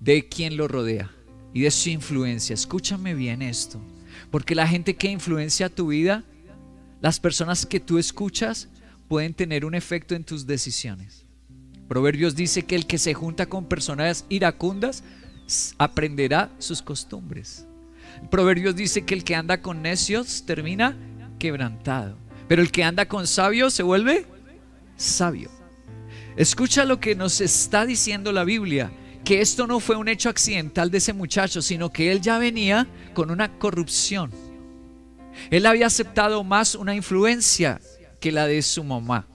de 0.00 0.28
quien 0.28 0.56
lo 0.56 0.68
rodea 0.68 1.10
y 1.54 1.62
de 1.62 1.70
su 1.70 1.90
influencia. 1.90 2.54
Escúchame 2.54 3.14
bien 3.14 3.42
esto, 3.42 3.80
porque 4.30 4.54
la 4.54 4.66
gente 4.66 4.96
que 4.96 5.10
influencia 5.10 5.68
tu 5.68 5.88
vida, 5.88 6.24
las 7.02 7.20
personas 7.20 7.66
que 7.66 7.80
tú 7.80 7.98
escuchas, 7.98 8.68
pueden 9.08 9.34
tener 9.34 9.64
un 9.66 9.74
efecto 9.74 10.14
en 10.14 10.24
tus 10.24 10.46
decisiones. 10.46 11.26
Proverbios 11.88 12.34
dice 12.34 12.62
que 12.62 12.76
el 12.76 12.86
que 12.86 12.96
se 12.96 13.12
junta 13.12 13.46
con 13.46 13.66
personas 13.66 14.24
iracundas 14.30 15.02
aprenderá 15.78 16.50
sus 16.58 16.80
costumbres. 16.80 17.66
Proverbios 18.30 18.76
dice 18.76 19.04
que 19.04 19.14
el 19.14 19.24
que 19.24 19.34
anda 19.34 19.60
con 19.60 19.82
necios 19.82 20.44
termina 20.46 20.96
quebrantado. 21.38 22.16
Pero 22.48 22.62
el 22.62 22.70
que 22.70 22.84
anda 22.84 23.06
con 23.06 23.26
sabio 23.26 23.68
se 23.68 23.82
vuelve 23.82 24.24
sabio. 24.96 25.50
Escucha 26.36 26.84
lo 26.84 27.00
que 27.00 27.16
nos 27.16 27.40
está 27.40 27.84
diciendo 27.84 28.30
la 28.32 28.44
Biblia, 28.44 28.92
que 29.24 29.40
esto 29.40 29.66
no 29.66 29.80
fue 29.80 29.96
un 29.96 30.08
hecho 30.08 30.28
accidental 30.28 30.90
de 30.90 30.98
ese 30.98 31.12
muchacho, 31.12 31.62
sino 31.62 31.90
que 31.90 32.12
él 32.12 32.20
ya 32.20 32.38
venía 32.38 32.86
con 33.12 33.30
una 33.30 33.58
corrupción. 33.58 34.30
Él 35.50 35.66
había 35.66 35.86
aceptado 35.86 36.44
más 36.44 36.74
una 36.74 36.94
influencia 36.94 37.80
que 38.20 38.32
la 38.32 38.46
de 38.46 38.62
su 38.62 38.84
mamá. 38.84 39.26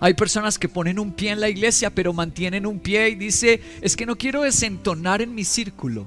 Hay 0.00 0.14
personas 0.14 0.58
que 0.58 0.68
ponen 0.68 0.98
un 0.98 1.12
pie 1.12 1.30
en 1.30 1.40
la 1.40 1.48
iglesia, 1.48 1.90
pero 1.90 2.12
mantienen 2.12 2.66
un 2.66 2.80
pie 2.80 3.10
y 3.10 3.14
dice, 3.14 3.60
es 3.80 3.96
que 3.96 4.06
no 4.06 4.16
quiero 4.16 4.42
desentonar 4.42 5.22
en 5.22 5.34
mi 5.34 5.44
círculo. 5.44 6.06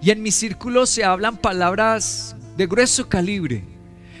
Y 0.00 0.10
en 0.10 0.22
mi 0.22 0.30
círculo 0.30 0.86
se 0.86 1.04
hablan 1.04 1.36
palabras 1.36 2.36
de 2.56 2.66
grueso 2.66 3.08
calibre. 3.08 3.64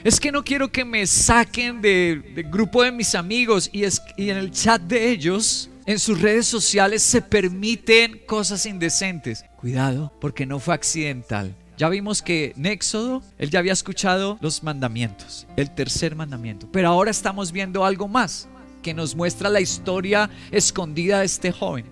Es 0.04 0.18
que 0.18 0.32
no 0.32 0.42
quiero 0.44 0.72
que 0.72 0.84
me 0.84 1.06
saquen 1.06 1.80
del 1.80 2.22
grupo 2.50 2.82
de 2.82 2.90
mis 2.90 3.14
amigos 3.14 3.70
y 3.72 3.84
en 3.84 4.36
el 4.36 4.50
chat 4.50 4.82
de 4.82 5.10
ellos, 5.10 5.70
en 5.86 5.98
sus 5.98 6.20
redes 6.20 6.46
sociales, 6.46 7.02
se 7.02 7.22
permiten 7.22 8.20
cosas 8.26 8.66
indecentes. 8.66 9.44
Cuidado, 9.56 10.12
porque 10.20 10.44
no 10.44 10.58
fue 10.58 10.74
accidental. 10.74 11.54
Ya 11.76 11.88
vimos 11.88 12.22
que 12.22 12.52
en 12.56 12.66
Éxodo 12.66 13.22
él 13.38 13.50
ya 13.50 13.58
había 13.58 13.72
escuchado 13.72 14.38
los 14.40 14.62
mandamientos, 14.62 15.46
el 15.56 15.74
tercer 15.74 16.14
mandamiento. 16.14 16.68
Pero 16.70 16.88
ahora 16.88 17.10
estamos 17.10 17.50
viendo 17.52 17.84
algo 17.84 18.08
más 18.08 18.48
que 18.82 18.92
nos 18.94 19.14
muestra 19.14 19.48
la 19.48 19.60
historia 19.60 20.28
escondida 20.50 21.20
de 21.20 21.26
este 21.26 21.52
joven. 21.52 21.86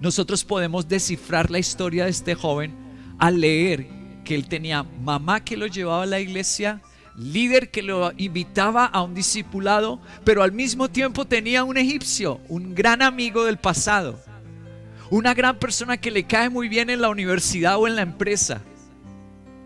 Nosotros 0.00 0.44
podemos 0.44 0.88
descifrar 0.88 1.50
la 1.50 1.58
historia 1.58 2.04
de 2.04 2.10
este 2.10 2.34
joven 2.34 2.74
al 3.18 3.40
leer 3.40 3.86
que 4.24 4.34
él 4.34 4.48
tenía 4.48 4.82
mamá 4.82 5.44
que 5.44 5.56
lo 5.56 5.66
llevaba 5.66 6.02
a 6.02 6.06
la 6.06 6.20
iglesia, 6.20 6.82
líder 7.16 7.70
que 7.70 7.82
lo 7.82 8.12
invitaba 8.16 8.86
a 8.86 9.02
un 9.02 9.14
discipulado, 9.14 10.00
pero 10.24 10.42
al 10.42 10.52
mismo 10.52 10.90
tiempo 10.90 11.24
tenía 11.24 11.64
un 11.64 11.76
egipcio, 11.76 12.40
un 12.48 12.74
gran 12.74 13.02
amigo 13.02 13.44
del 13.44 13.58
pasado, 13.58 14.20
una 15.10 15.32
gran 15.34 15.58
persona 15.58 15.96
que 15.96 16.10
le 16.10 16.24
cae 16.24 16.48
muy 16.48 16.68
bien 16.68 16.90
en 16.90 17.00
la 17.00 17.08
universidad 17.10 17.78
o 17.78 17.86
en 17.86 17.96
la 17.96 18.02
empresa. 18.02 18.62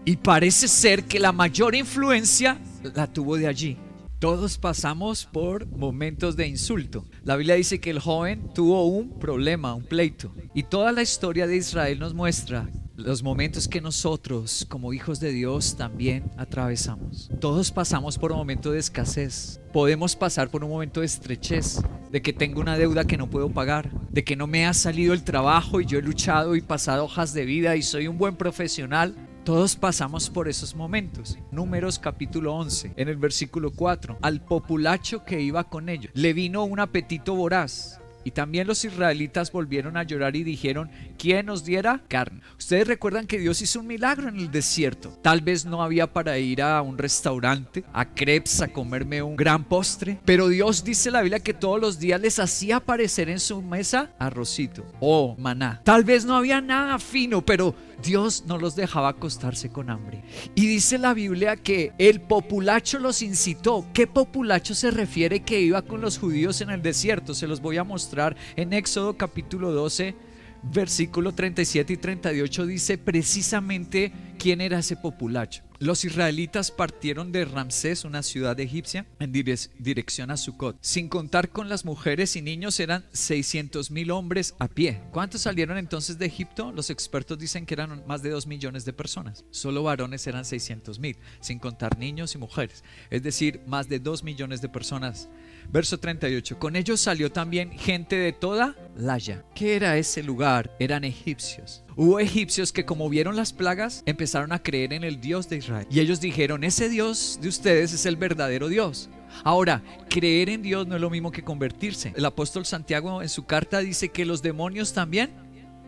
Y 0.04 0.16
parece 0.16 0.68
ser 0.68 1.04
que 1.04 1.18
la 1.18 1.32
mayor 1.32 1.74
influencia 1.74 2.58
la 2.94 3.06
tuvo 3.06 3.36
de 3.36 3.46
allí. 3.46 3.76
Todos 4.18 4.58
pasamos 4.58 5.26
por 5.26 5.66
momentos 5.66 6.34
de 6.34 6.48
insulto. 6.48 7.06
La 7.22 7.36
Biblia 7.36 7.54
dice 7.54 7.78
que 7.78 7.90
el 7.90 8.00
joven 8.00 8.50
tuvo 8.52 8.84
un 8.86 9.18
problema, 9.18 9.74
un 9.74 9.84
pleito. 9.84 10.34
Y 10.54 10.64
toda 10.64 10.90
la 10.90 11.02
historia 11.02 11.46
de 11.46 11.56
Israel 11.56 12.00
nos 12.00 12.14
muestra 12.14 12.68
los 12.98 13.22
momentos 13.22 13.68
que 13.68 13.80
nosotros 13.80 14.66
como 14.68 14.92
hijos 14.92 15.20
de 15.20 15.30
Dios 15.30 15.76
también 15.76 16.32
atravesamos. 16.36 17.30
Todos 17.40 17.70
pasamos 17.70 18.18
por 18.18 18.32
un 18.32 18.38
momento 18.38 18.72
de 18.72 18.80
escasez. 18.80 19.60
Podemos 19.72 20.16
pasar 20.16 20.50
por 20.50 20.64
un 20.64 20.70
momento 20.70 20.98
de 20.98 21.06
estrechez, 21.06 21.80
de 22.10 22.20
que 22.20 22.32
tengo 22.32 22.60
una 22.60 22.76
deuda 22.76 23.04
que 23.04 23.16
no 23.16 23.30
puedo 23.30 23.50
pagar, 23.50 23.88
de 24.10 24.24
que 24.24 24.34
no 24.34 24.48
me 24.48 24.66
ha 24.66 24.74
salido 24.74 25.14
el 25.14 25.22
trabajo 25.22 25.80
y 25.80 25.86
yo 25.86 26.00
he 26.00 26.02
luchado 26.02 26.56
y 26.56 26.60
pasado 26.60 27.04
hojas 27.04 27.32
de 27.34 27.44
vida 27.44 27.76
y 27.76 27.82
soy 27.82 28.08
un 28.08 28.18
buen 28.18 28.34
profesional. 28.34 29.14
Todos 29.48 29.76
pasamos 29.76 30.28
por 30.28 30.46
esos 30.46 30.74
momentos. 30.74 31.38
Números 31.50 31.98
capítulo 31.98 32.52
11, 32.52 32.92
en 32.96 33.08
el 33.08 33.16
versículo 33.16 33.70
4. 33.70 34.18
Al 34.20 34.42
populacho 34.42 35.24
que 35.24 35.40
iba 35.40 35.64
con 35.64 35.88
ellos 35.88 36.12
le 36.12 36.34
vino 36.34 36.64
un 36.64 36.80
apetito 36.80 37.34
voraz 37.34 37.98
y 38.24 38.32
también 38.32 38.66
los 38.66 38.84
israelitas 38.84 39.50
volvieron 39.50 39.96
a 39.96 40.02
llorar 40.02 40.36
y 40.36 40.44
dijeron, 40.44 40.90
¿quién 41.18 41.46
nos 41.46 41.64
diera 41.64 42.02
carne? 42.08 42.40
Ustedes 42.58 42.86
recuerdan 42.86 43.26
que 43.26 43.38
Dios 43.38 43.60
hizo 43.60 43.80
un 43.80 43.86
milagro 43.86 44.28
en 44.28 44.36
el 44.36 44.50
desierto. 44.50 45.10
Tal 45.22 45.40
vez 45.40 45.64
no 45.66 45.82
había 45.82 46.12
para 46.12 46.38
ir 46.38 46.62
a 46.62 46.80
un 46.80 46.96
restaurante, 46.96 47.84
a 47.92 48.14
crepes, 48.14 48.62
a 48.62 48.68
comerme 48.68 49.22
un 49.22 49.36
gran 49.36 49.64
postre, 49.64 50.20
pero 50.24 50.48
Dios 50.48 50.84
dice 50.84 51.10
la 51.10 51.22
Biblia 51.22 51.40
que 51.40 51.54
todos 51.54 51.80
los 51.80 51.98
días 51.98 52.20
les 52.20 52.38
hacía 52.38 52.76
aparecer 52.76 53.28
en 53.28 53.40
su 53.40 53.60
mesa 53.60 54.12
arrocito 54.18 54.86
o 55.00 55.36
maná. 55.38 55.82
Tal 55.84 56.04
vez 56.04 56.24
no 56.24 56.36
había 56.36 56.60
nada 56.60 56.98
fino, 56.98 57.44
pero 57.44 57.74
Dios 58.02 58.44
no 58.46 58.58
los 58.58 58.76
dejaba 58.76 59.08
acostarse 59.08 59.70
con 59.70 59.90
hambre. 59.90 60.22
Y 60.54 60.66
dice 60.66 60.98
la 60.98 61.14
Biblia 61.14 61.56
que 61.56 61.92
el 61.98 62.20
populacho 62.20 62.98
los 62.98 63.22
incitó. 63.22 63.86
¿Qué 63.92 64.06
populacho 64.06 64.74
se 64.74 64.90
refiere 64.90 65.40
que 65.40 65.60
iba 65.60 65.82
con 65.82 66.00
los 66.00 66.18
judíos 66.18 66.60
en 66.60 66.70
el 66.70 66.82
desierto? 66.82 67.34
Se 67.34 67.48
los 67.48 67.60
voy 67.60 67.76
a 67.76 67.84
mostrar 67.84 68.36
en 68.56 68.72
Éxodo 68.72 69.16
capítulo 69.16 69.72
12, 69.72 70.14
versículo 70.62 71.32
37 71.34 71.92
y 71.92 71.96
38 71.96 72.66
dice 72.66 72.98
precisamente 72.98 74.12
quién 74.38 74.60
era 74.60 74.78
ese 74.78 74.96
populacho. 74.96 75.67
Los 75.80 76.04
israelitas 76.04 76.72
partieron 76.72 77.30
de 77.30 77.44
Ramsés, 77.44 78.04
una 78.04 78.24
ciudad 78.24 78.58
egipcia, 78.58 79.06
en 79.20 79.30
dirección 79.30 80.32
a 80.32 80.36
Sucot. 80.36 80.76
Sin 80.80 81.08
contar 81.08 81.50
con 81.50 81.68
las 81.68 81.84
mujeres 81.84 82.34
y 82.34 82.42
niños, 82.42 82.80
eran 82.80 83.04
600 83.12 83.92
mil 83.92 84.10
hombres 84.10 84.56
a 84.58 84.66
pie. 84.66 85.00
¿Cuántos 85.12 85.42
salieron 85.42 85.78
entonces 85.78 86.18
de 86.18 86.26
Egipto? 86.26 86.72
Los 86.72 86.90
expertos 86.90 87.38
dicen 87.38 87.64
que 87.64 87.74
eran 87.74 88.02
más 88.08 88.22
de 88.22 88.30
2 88.30 88.48
millones 88.48 88.84
de 88.84 88.92
personas. 88.92 89.44
Solo 89.50 89.84
varones 89.84 90.26
eran 90.26 90.44
600 90.44 90.98
mil, 90.98 91.16
sin 91.40 91.60
contar 91.60 91.96
niños 91.96 92.34
y 92.34 92.38
mujeres. 92.38 92.82
Es 93.08 93.22
decir, 93.22 93.60
más 93.68 93.88
de 93.88 94.00
2 94.00 94.24
millones 94.24 94.60
de 94.60 94.68
personas 94.68 95.28
Verso 95.70 95.98
38. 95.98 96.58
Con 96.58 96.76
ellos 96.76 97.00
salió 97.00 97.30
también 97.30 97.70
gente 97.72 98.16
de 98.16 98.32
toda 98.32 98.74
Laya. 98.96 99.44
¿Qué 99.54 99.76
era 99.76 99.98
ese 99.98 100.22
lugar? 100.22 100.74
Eran 100.78 101.04
egipcios. 101.04 101.84
Hubo 101.94 102.20
egipcios 102.20 102.72
que 102.72 102.86
como 102.86 103.08
vieron 103.10 103.36
las 103.36 103.52
plagas 103.52 104.02
empezaron 104.06 104.52
a 104.52 104.62
creer 104.62 104.92
en 104.92 105.04
el 105.04 105.20
Dios 105.20 105.48
de 105.48 105.56
Israel. 105.58 105.67
Y 105.90 106.00
ellos 106.00 106.20
dijeron, 106.20 106.64
ese 106.64 106.88
Dios 106.88 107.38
de 107.40 107.48
ustedes 107.48 107.92
es 107.92 108.06
el 108.06 108.16
verdadero 108.16 108.68
Dios. 108.68 109.10
Ahora, 109.44 109.82
creer 110.08 110.48
en 110.48 110.62
Dios 110.62 110.86
no 110.86 110.94
es 110.94 111.00
lo 111.00 111.10
mismo 111.10 111.30
que 111.30 111.44
convertirse. 111.44 112.12
El 112.16 112.24
apóstol 112.24 112.66
Santiago 112.66 113.22
en 113.22 113.28
su 113.28 113.44
carta 113.44 113.80
dice 113.80 114.08
que 114.08 114.24
los 114.24 114.42
demonios 114.42 114.92
también 114.92 115.30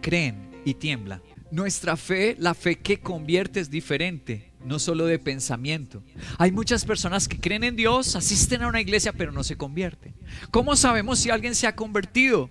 creen 0.00 0.50
y 0.64 0.74
tiemblan. 0.74 1.22
Nuestra 1.50 1.96
fe, 1.96 2.36
la 2.38 2.54
fe 2.54 2.76
que 2.76 3.00
convierte 3.00 3.60
es 3.60 3.70
diferente 3.70 4.50
no 4.64 4.78
solo 4.78 5.06
de 5.06 5.18
pensamiento. 5.18 6.02
Hay 6.38 6.52
muchas 6.52 6.84
personas 6.84 7.28
que 7.28 7.40
creen 7.40 7.64
en 7.64 7.76
Dios, 7.76 8.16
asisten 8.16 8.62
a 8.62 8.68
una 8.68 8.80
iglesia, 8.80 9.12
pero 9.12 9.32
no 9.32 9.42
se 9.42 9.56
convierten. 9.56 10.14
¿Cómo 10.50 10.76
sabemos 10.76 11.18
si 11.18 11.30
alguien 11.30 11.54
se 11.54 11.66
ha 11.66 11.74
convertido? 11.74 12.50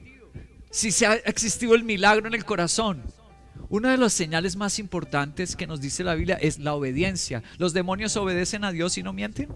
Si 0.71 0.91
se 0.91 1.05
ha 1.05 1.15
existido 1.15 1.75
el 1.75 1.83
milagro 1.83 2.27
en 2.27 2.33
el 2.33 2.45
corazón. 2.45 3.03
Una 3.71 3.91
de 3.91 3.97
las 3.97 4.13
señales 4.13 4.55
más 4.55 4.79
importantes 4.79 5.55
que 5.55 5.67
nos 5.67 5.79
dice 5.79 6.03
la 6.03 6.15
Biblia 6.15 6.39
es 6.41 6.57
la 6.57 6.73
obediencia. 6.73 7.43
¿Los 7.59 7.71
demonios 7.71 8.17
obedecen 8.17 8.63
a 8.63 8.71
Dios 8.71 8.97
y 8.97 9.03
no 9.03 9.13
mienten? 9.13 9.49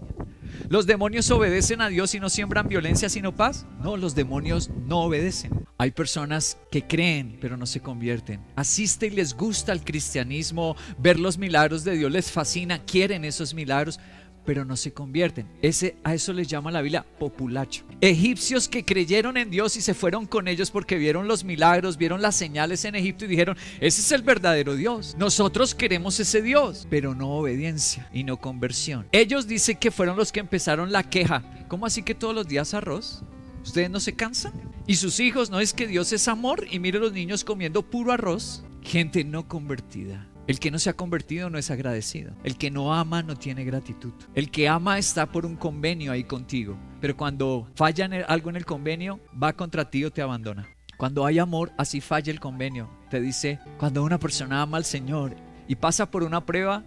¿Los 0.68 0.86
demonios 0.86 1.32
obedecen 1.32 1.80
a 1.80 1.88
Dios 1.88 2.14
y 2.14 2.20
no 2.20 2.30
siembran 2.30 2.68
violencia 2.68 3.08
sino 3.08 3.34
paz? 3.34 3.66
No, 3.82 3.96
los 3.96 4.14
demonios 4.14 4.70
no 4.86 5.00
obedecen. 5.00 5.66
Hay 5.78 5.90
personas 5.90 6.58
que 6.70 6.86
creen 6.86 7.38
pero 7.40 7.56
no 7.56 7.66
se 7.66 7.80
convierten. 7.80 8.40
Asiste 8.54 9.08
y 9.08 9.10
les 9.10 9.34
gusta 9.34 9.72
el 9.72 9.82
cristianismo, 9.82 10.76
ver 10.96 11.18
los 11.18 11.36
milagros 11.36 11.82
de 11.82 11.96
Dios 11.96 12.12
les 12.12 12.30
fascina, 12.30 12.84
quieren 12.84 13.24
esos 13.24 13.52
milagros, 13.52 13.98
pero 14.44 14.64
no 14.64 14.76
se 14.76 14.92
convierten. 14.92 15.48
Ese, 15.62 15.96
a 16.04 16.14
eso 16.14 16.32
les 16.32 16.48
llama 16.48 16.70
la 16.70 16.82
Biblia 16.82 17.04
populacho. 17.18 17.84
Egipcios 18.00 18.68
que 18.68 18.84
creyeron 18.84 19.36
en 19.36 19.50
Dios 19.50 19.76
y 19.76 19.80
se 19.80 19.94
fueron 19.94 20.26
con 20.26 20.48
ellos 20.48 20.70
porque 20.70 20.96
vieron 20.96 21.28
los 21.28 21.44
milagros, 21.44 21.96
vieron 21.96 22.22
las 22.22 22.36
señales 22.36 22.84
en 22.84 22.94
Egipto 22.94 23.24
y 23.24 23.28
dijeron, 23.28 23.56
ese 23.80 24.00
es 24.00 24.12
el 24.12 24.22
verdadero 24.22 24.76
Dios. 24.76 25.16
Nosotros 25.18 25.74
queremos 25.74 26.18
ese 26.20 26.42
Dios, 26.42 26.86
pero 26.90 27.14
no 27.14 27.30
obediencia 27.30 28.08
y 28.12 28.24
no 28.24 28.36
conversión. 28.36 29.06
Ellos 29.12 29.46
dicen 29.46 29.76
que 29.78 29.90
fueron 29.90 30.16
los 30.16 30.32
que 30.32 30.40
empezaron 30.40 30.92
la 30.92 31.08
queja. 31.08 31.42
¿Cómo 31.68 31.86
así 31.86 32.02
que 32.02 32.14
todos 32.14 32.34
los 32.34 32.46
días 32.46 32.74
arroz? 32.74 33.22
¿Ustedes 33.62 33.90
no 33.90 34.00
se 34.00 34.14
cansan? 34.14 34.52
¿Y 34.86 34.96
sus 34.96 35.20
hijos 35.20 35.48
no 35.48 35.60
es 35.60 35.72
que 35.72 35.86
Dios 35.86 36.12
es 36.12 36.28
amor 36.28 36.66
y 36.70 36.78
mire 36.78 36.98
los 36.98 37.12
niños 37.12 37.44
comiendo 37.44 37.82
puro 37.82 38.12
arroz? 38.12 38.62
Gente 38.82 39.24
no 39.24 39.48
convertida. 39.48 40.28
El 40.46 40.58
que 40.58 40.70
no 40.70 40.78
se 40.78 40.90
ha 40.90 40.94
convertido 40.94 41.48
no 41.48 41.56
es 41.56 41.70
agradecido. 41.70 42.32
El 42.44 42.58
que 42.58 42.70
no 42.70 42.94
ama 42.94 43.22
no 43.22 43.36
tiene 43.36 43.64
gratitud. 43.64 44.12
El 44.34 44.50
que 44.50 44.68
ama 44.68 44.98
está 44.98 45.26
por 45.26 45.46
un 45.46 45.56
convenio 45.56 46.12
ahí 46.12 46.24
contigo. 46.24 46.76
Pero 47.00 47.16
cuando 47.16 47.66
falla 47.74 48.08
algo 48.28 48.50
en 48.50 48.56
el 48.56 48.66
convenio, 48.66 49.20
va 49.42 49.54
contra 49.54 49.88
ti 49.88 50.04
o 50.04 50.10
te 50.10 50.20
abandona. 50.20 50.68
Cuando 50.98 51.24
hay 51.24 51.38
amor, 51.38 51.72
así 51.78 52.00
falla 52.00 52.30
el 52.30 52.40
convenio. 52.40 52.90
Te 53.08 53.20
dice, 53.20 53.58
cuando 53.78 54.04
una 54.04 54.18
persona 54.18 54.60
ama 54.60 54.76
al 54.76 54.84
Señor 54.84 55.34
y 55.66 55.76
pasa 55.76 56.10
por 56.10 56.22
una 56.22 56.44
prueba, 56.44 56.84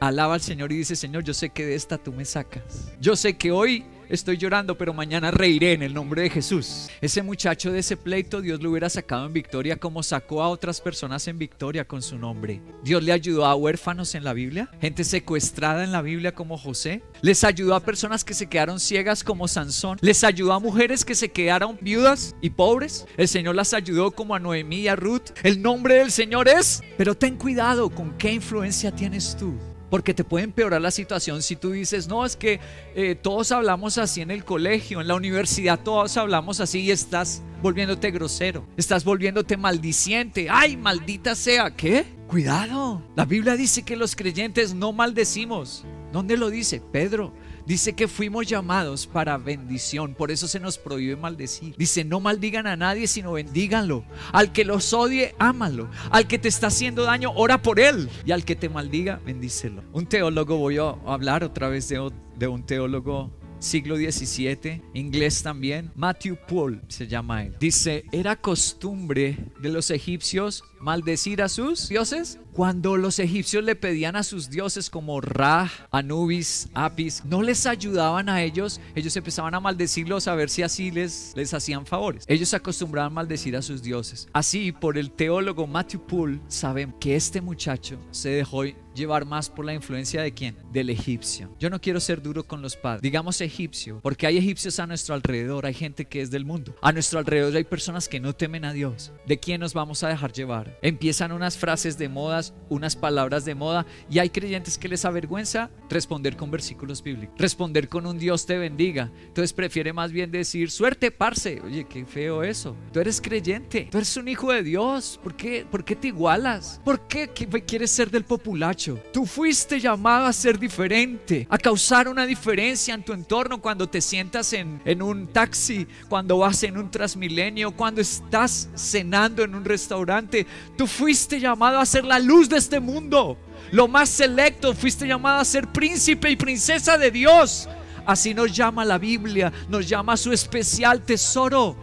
alaba 0.00 0.34
al 0.34 0.40
Señor 0.40 0.72
y 0.72 0.78
dice, 0.78 0.96
Señor, 0.96 1.22
yo 1.22 1.34
sé 1.34 1.50
que 1.50 1.64
de 1.64 1.76
esta 1.76 1.98
tú 1.98 2.12
me 2.12 2.24
sacas. 2.24 2.92
Yo 3.00 3.14
sé 3.14 3.36
que 3.36 3.52
hoy 3.52 3.84
estoy 4.14 4.36
llorando, 4.36 4.76
pero 4.76 4.92
mañana 4.92 5.30
reiré 5.30 5.72
en 5.72 5.82
el 5.82 5.94
nombre 5.94 6.22
de 6.22 6.30
Jesús. 6.30 6.88
Ese 7.00 7.22
muchacho 7.22 7.72
de 7.72 7.78
ese 7.78 7.96
pleito, 7.96 8.40
Dios 8.40 8.62
lo 8.62 8.70
hubiera 8.70 8.90
sacado 8.90 9.26
en 9.26 9.32
victoria 9.32 9.76
como 9.76 10.02
sacó 10.02 10.42
a 10.42 10.48
otras 10.48 10.80
personas 10.80 11.26
en 11.28 11.38
victoria 11.38 11.86
con 11.86 12.02
su 12.02 12.18
nombre. 12.18 12.60
Dios 12.84 13.02
le 13.02 13.12
ayudó 13.12 13.46
a 13.46 13.54
huérfanos 13.54 14.14
en 14.14 14.24
la 14.24 14.34
Biblia, 14.34 14.70
gente 14.80 15.04
secuestrada 15.04 15.82
en 15.82 15.92
la 15.92 16.02
Biblia 16.02 16.34
como 16.34 16.58
José. 16.58 17.02
Les 17.22 17.42
ayudó 17.42 17.74
a 17.74 17.80
personas 17.80 18.22
que 18.24 18.34
se 18.34 18.46
quedaron 18.46 18.80
ciegas 18.80 19.24
como 19.24 19.48
Sansón. 19.48 19.98
Les 20.02 20.24
ayudó 20.24 20.52
a 20.52 20.60
mujeres 20.60 21.04
que 21.04 21.14
se 21.14 21.30
quedaron 21.30 21.78
viudas 21.80 22.36
y 22.42 22.50
pobres. 22.50 23.06
El 23.16 23.28
Señor 23.28 23.54
las 23.54 23.72
ayudó 23.72 24.10
como 24.10 24.34
a 24.34 24.38
Noemí 24.38 24.80
y 24.80 24.88
a 24.88 24.96
Ruth. 24.96 25.30
El 25.42 25.62
nombre 25.62 25.94
del 25.94 26.10
Señor 26.10 26.48
es, 26.48 26.82
pero 26.98 27.14
ten 27.14 27.36
cuidado 27.36 27.88
con 27.88 28.16
qué 28.18 28.32
influencia 28.32 28.90
tienes 28.94 29.36
tú 29.38 29.58
porque 29.92 30.14
te 30.14 30.24
puede 30.24 30.44
empeorar 30.44 30.80
la 30.80 30.90
situación 30.90 31.42
si 31.42 31.54
tú 31.54 31.72
dices, 31.72 32.08
no, 32.08 32.24
es 32.24 32.34
que 32.34 32.60
eh, 32.94 33.14
todos 33.14 33.52
hablamos 33.52 33.98
así 33.98 34.22
en 34.22 34.30
el 34.30 34.42
colegio, 34.42 35.02
en 35.02 35.06
la 35.06 35.14
universidad 35.14 35.78
todos 35.78 36.16
hablamos 36.16 36.60
así 36.60 36.80
y 36.80 36.90
estás 36.90 37.42
volviéndote 37.60 38.10
grosero, 38.10 38.64
estás 38.78 39.04
volviéndote 39.04 39.58
maldiciente, 39.58 40.48
ay, 40.48 40.78
maldita 40.78 41.34
sea, 41.34 41.72
¿qué? 41.72 42.06
Cuidado, 42.26 43.02
la 43.14 43.26
Biblia 43.26 43.54
dice 43.54 43.82
que 43.82 43.96
los 43.96 44.16
creyentes 44.16 44.72
no 44.72 44.94
maldecimos. 44.94 45.84
¿Dónde 46.10 46.38
lo 46.38 46.48
dice? 46.48 46.80
Pedro, 46.80 47.34
Dice 47.66 47.92
que 47.94 48.08
fuimos 48.08 48.46
llamados 48.46 49.06
para 49.06 49.38
bendición, 49.38 50.14
por 50.14 50.30
eso 50.30 50.48
se 50.48 50.60
nos 50.60 50.78
prohíbe 50.78 51.16
maldecir. 51.16 51.74
Dice, 51.76 52.04
no 52.04 52.20
maldigan 52.20 52.66
a 52.66 52.76
nadie, 52.76 53.06
sino 53.06 53.32
bendíganlo. 53.32 54.04
Al 54.32 54.52
que 54.52 54.64
los 54.64 54.92
odie, 54.92 55.34
ámalo. 55.38 55.88
Al 56.10 56.26
que 56.26 56.38
te 56.38 56.48
está 56.48 56.66
haciendo 56.66 57.04
daño, 57.04 57.32
ora 57.34 57.62
por 57.62 57.78
él. 57.78 58.08
Y 58.24 58.32
al 58.32 58.44
que 58.44 58.56
te 58.56 58.68
maldiga, 58.68 59.20
bendícelo. 59.24 59.82
Un 59.92 60.06
teólogo, 60.06 60.56
voy 60.56 60.78
a 60.78 60.90
hablar 61.06 61.44
otra 61.44 61.68
vez 61.68 61.88
de, 61.88 62.10
de 62.36 62.48
un 62.48 62.64
teólogo 62.64 63.30
siglo 63.62 63.96
XVII, 63.96 64.82
inglés 64.92 65.42
también, 65.42 65.92
Matthew 65.94 66.36
Paul 66.48 66.82
se 66.88 67.06
llama 67.06 67.44
él. 67.44 67.56
Dice, 67.60 68.04
era 68.12 68.36
costumbre 68.36 69.38
de 69.60 69.68
los 69.68 69.90
egipcios 69.90 70.64
maldecir 70.82 71.42
a 71.42 71.48
sus 71.48 71.88
dioses. 71.88 72.38
Cuando 72.52 72.98
los 72.98 73.18
egipcios 73.18 73.64
le 73.64 73.76
pedían 73.76 74.14
a 74.14 74.22
sus 74.22 74.50
dioses 74.50 74.90
como 74.90 75.22
Ra, 75.22 75.70
Anubis, 75.90 76.68
Apis, 76.74 77.24
no 77.24 77.40
les 77.40 77.64
ayudaban 77.64 78.28
a 78.28 78.42
ellos, 78.42 78.78
ellos 78.94 79.16
empezaban 79.16 79.54
a 79.54 79.60
maldecirlos 79.60 80.28
a 80.28 80.34
ver 80.34 80.50
si 80.50 80.62
así 80.62 80.90
les, 80.90 81.32
les 81.34 81.54
hacían 81.54 81.86
favores. 81.86 82.24
Ellos 82.28 82.52
acostumbraban 82.52 83.12
a 83.12 83.14
maldecir 83.14 83.56
a 83.56 83.62
sus 83.62 83.82
dioses. 83.82 84.28
Así, 84.34 84.70
por 84.70 84.98
el 84.98 85.12
teólogo 85.12 85.66
Matthew 85.66 86.06
Poole, 86.06 86.40
saben 86.48 86.92
que 87.00 87.16
este 87.16 87.40
muchacho 87.40 87.98
se 88.10 88.28
dejó 88.28 88.64
llevar 88.94 89.24
más 89.24 89.48
por 89.48 89.64
la 89.64 89.74
influencia 89.74 90.22
de 90.22 90.34
quién? 90.34 90.56
Del 90.72 90.90
egipcio. 90.90 91.54
Yo 91.58 91.70
no 91.70 91.80
quiero 91.80 92.00
ser 92.00 92.22
duro 92.22 92.44
con 92.44 92.62
los 92.62 92.76
padres. 92.76 93.02
Digamos 93.02 93.40
egipcio, 93.40 94.00
porque 94.02 94.26
hay 94.26 94.36
egipcios 94.38 94.78
a 94.78 94.86
nuestro 94.86 95.14
alrededor, 95.14 95.66
hay 95.66 95.74
gente 95.74 96.04
que 96.04 96.20
es 96.20 96.30
del 96.30 96.44
mundo. 96.44 96.74
A 96.82 96.92
nuestro 96.92 97.18
alrededor 97.18 97.56
hay 97.56 97.64
personas 97.64 98.08
que 98.08 98.20
no 98.20 98.34
temen 98.34 98.64
a 98.64 98.72
Dios. 98.72 99.12
¿De 99.26 99.38
quién 99.38 99.60
nos 99.60 99.74
vamos 99.74 100.02
a 100.02 100.08
dejar 100.08 100.32
llevar? 100.32 100.71
Empiezan 100.80 101.32
unas 101.32 101.58
frases 101.58 101.98
de 101.98 102.08
modas, 102.08 102.54
unas 102.68 102.96
palabras 102.96 103.44
de 103.44 103.54
moda, 103.54 103.86
y 104.10 104.18
hay 104.18 104.30
creyentes 104.30 104.78
que 104.78 104.88
les 104.88 105.04
avergüenza 105.04 105.70
responder 105.90 106.36
con 106.36 106.50
versículos 106.50 107.02
bíblicos, 107.02 107.36
responder 107.38 107.88
con 107.88 108.06
un 108.06 108.18
Dios 108.18 108.46
te 108.46 108.58
bendiga. 108.58 109.10
Entonces 109.26 109.52
prefiere 109.52 109.92
más 109.92 110.12
bien 110.12 110.30
decir, 110.30 110.70
suerte, 110.70 111.10
parce. 111.10 111.60
Oye, 111.60 111.84
qué 111.84 112.04
feo 112.04 112.42
eso. 112.42 112.76
Tú 112.92 113.00
eres 113.00 113.20
creyente, 113.20 113.88
tú 113.90 113.98
eres 113.98 114.16
un 114.16 114.28
hijo 114.28 114.52
de 114.52 114.62
Dios. 114.62 115.20
¿Por 115.22 115.36
qué, 115.36 115.66
¿Por 115.70 115.84
qué 115.84 115.96
te 115.96 116.08
igualas? 116.08 116.80
¿Por 116.84 117.06
qué 117.06 117.28
quieres 117.28 117.90
ser 117.90 118.10
del 118.10 118.24
populacho? 118.24 118.98
Tú 119.12 119.26
fuiste 119.26 119.80
llamado 119.80 120.26
a 120.26 120.32
ser 120.32 120.58
diferente, 120.58 121.46
a 121.50 121.58
causar 121.58 122.08
una 122.08 122.26
diferencia 122.26 122.94
en 122.94 123.02
tu 123.02 123.12
entorno 123.12 123.60
cuando 123.60 123.88
te 123.88 124.00
sientas 124.00 124.52
en, 124.52 124.80
en 124.84 125.02
un 125.02 125.26
taxi, 125.28 125.86
cuando 126.08 126.38
vas 126.38 126.62
en 126.62 126.78
un 126.78 126.90
transmilenio, 126.90 127.72
cuando 127.72 128.00
estás 128.00 128.68
cenando 128.74 129.42
en 129.42 129.54
un 129.54 129.64
restaurante. 129.64 130.46
Tú 130.76 130.86
fuiste 130.86 131.40
llamado 131.40 131.78
a 131.78 131.86
ser 131.86 132.04
la 132.04 132.18
luz 132.18 132.48
de 132.48 132.56
este 132.56 132.80
mundo. 132.80 133.36
Lo 133.70 133.88
más 133.88 134.08
selecto, 134.08 134.74
fuiste 134.74 135.06
llamado 135.06 135.40
a 135.40 135.44
ser 135.44 135.68
príncipe 135.68 136.30
y 136.30 136.36
princesa 136.36 136.98
de 136.98 137.10
Dios. 137.10 137.68
Así 138.04 138.34
nos 138.34 138.54
llama 138.54 138.84
la 138.84 138.98
Biblia, 138.98 139.52
nos 139.68 139.88
llama 139.88 140.16
su 140.16 140.32
especial 140.32 141.02
tesoro. 141.02 141.76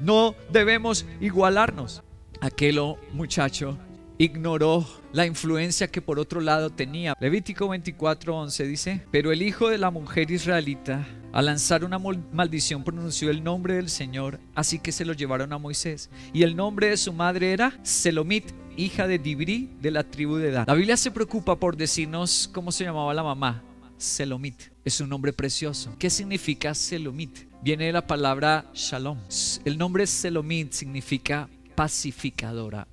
No 0.00 0.34
debemos 0.50 1.06
igualarnos. 1.20 2.02
Aquel 2.40 2.80
muchacho 3.12 3.78
ignoró 4.18 4.86
la 5.12 5.26
influencia 5.26 5.88
que 5.88 6.02
por 6.02 6.18
otro 6.18 6.40
lado 6.40 6.70
tenía. 6.70 7.14
Levítico 7.20 7.68
24:11 7.68 8.66
dice, 8.66 9.06
pero 9.10 9.32
el 9.32 9.42
hijo 9.42 9.68
de 9.68 9.78
la 9.78 9.90
mujer 9.90 10.30
israelita, 10.30 11.06
al 11.32 11.46
lanzar 11.46 11.84
una 11.84 11.98
maldición, 11.98 12.84
pronunció 12.84 13.30
el 13.30 13.42
nombre 13.42 13.74
del 13.74 13.88
Señor, 13.88 14.38
así 14.54 14.78
que 14.78 14.92
se 14.92 15.04
lo 15.04 15.12
llevaron 15.12 15.52
a 15.52 15.58
Moisés. 15.58 16.10
Y 16.32 16.42
el 16.42 16.56
nombre 16.56 16.88
de 16.88 16.96
su 16.96 17.12
madre 17.12 17.52
era 17.52 17.78
Selomit, 17.82 18.52
hija 18.76 19.06
de 19.06 19.18
Dibri, 19.18 19.70
de 19.80 19.90
la 19.90 20.04
tribu 20.04 20.36
de 20.36 20.50
Dan. 20.50 20.64
La 20.66 20.74
Biblia 20.74 20.96
se 20.96 21.10
preocupa 21.10 21.58
por 21.58 21.76
decirnos 21.76 22.50
cómo 22.52 22.70
se 22.72 22.84
llamaba 22.84 23.14
la 23.14 23.22
mamá. 23.22 23.62
Selomit. 23.96 24.60
Es 24.84 25.00
un 25.00 25.08
nombre 25.08 25.32
precioso. 25.32 25.94
¿Qué 25.98 26.10
significa 26.10 26.74
Selomit? 26.74 27.46
Viene 27.62 27.86
de 27.86 27.92
la 27.92 28.06
palabra 28.06 28.68
Shalom. 28.74 29.18
El 29.64 29.78
nombre 29.78 30.06
Selomit 30.08 30.72
significa 30.72 31.48
pacificadora. 31.76 32.88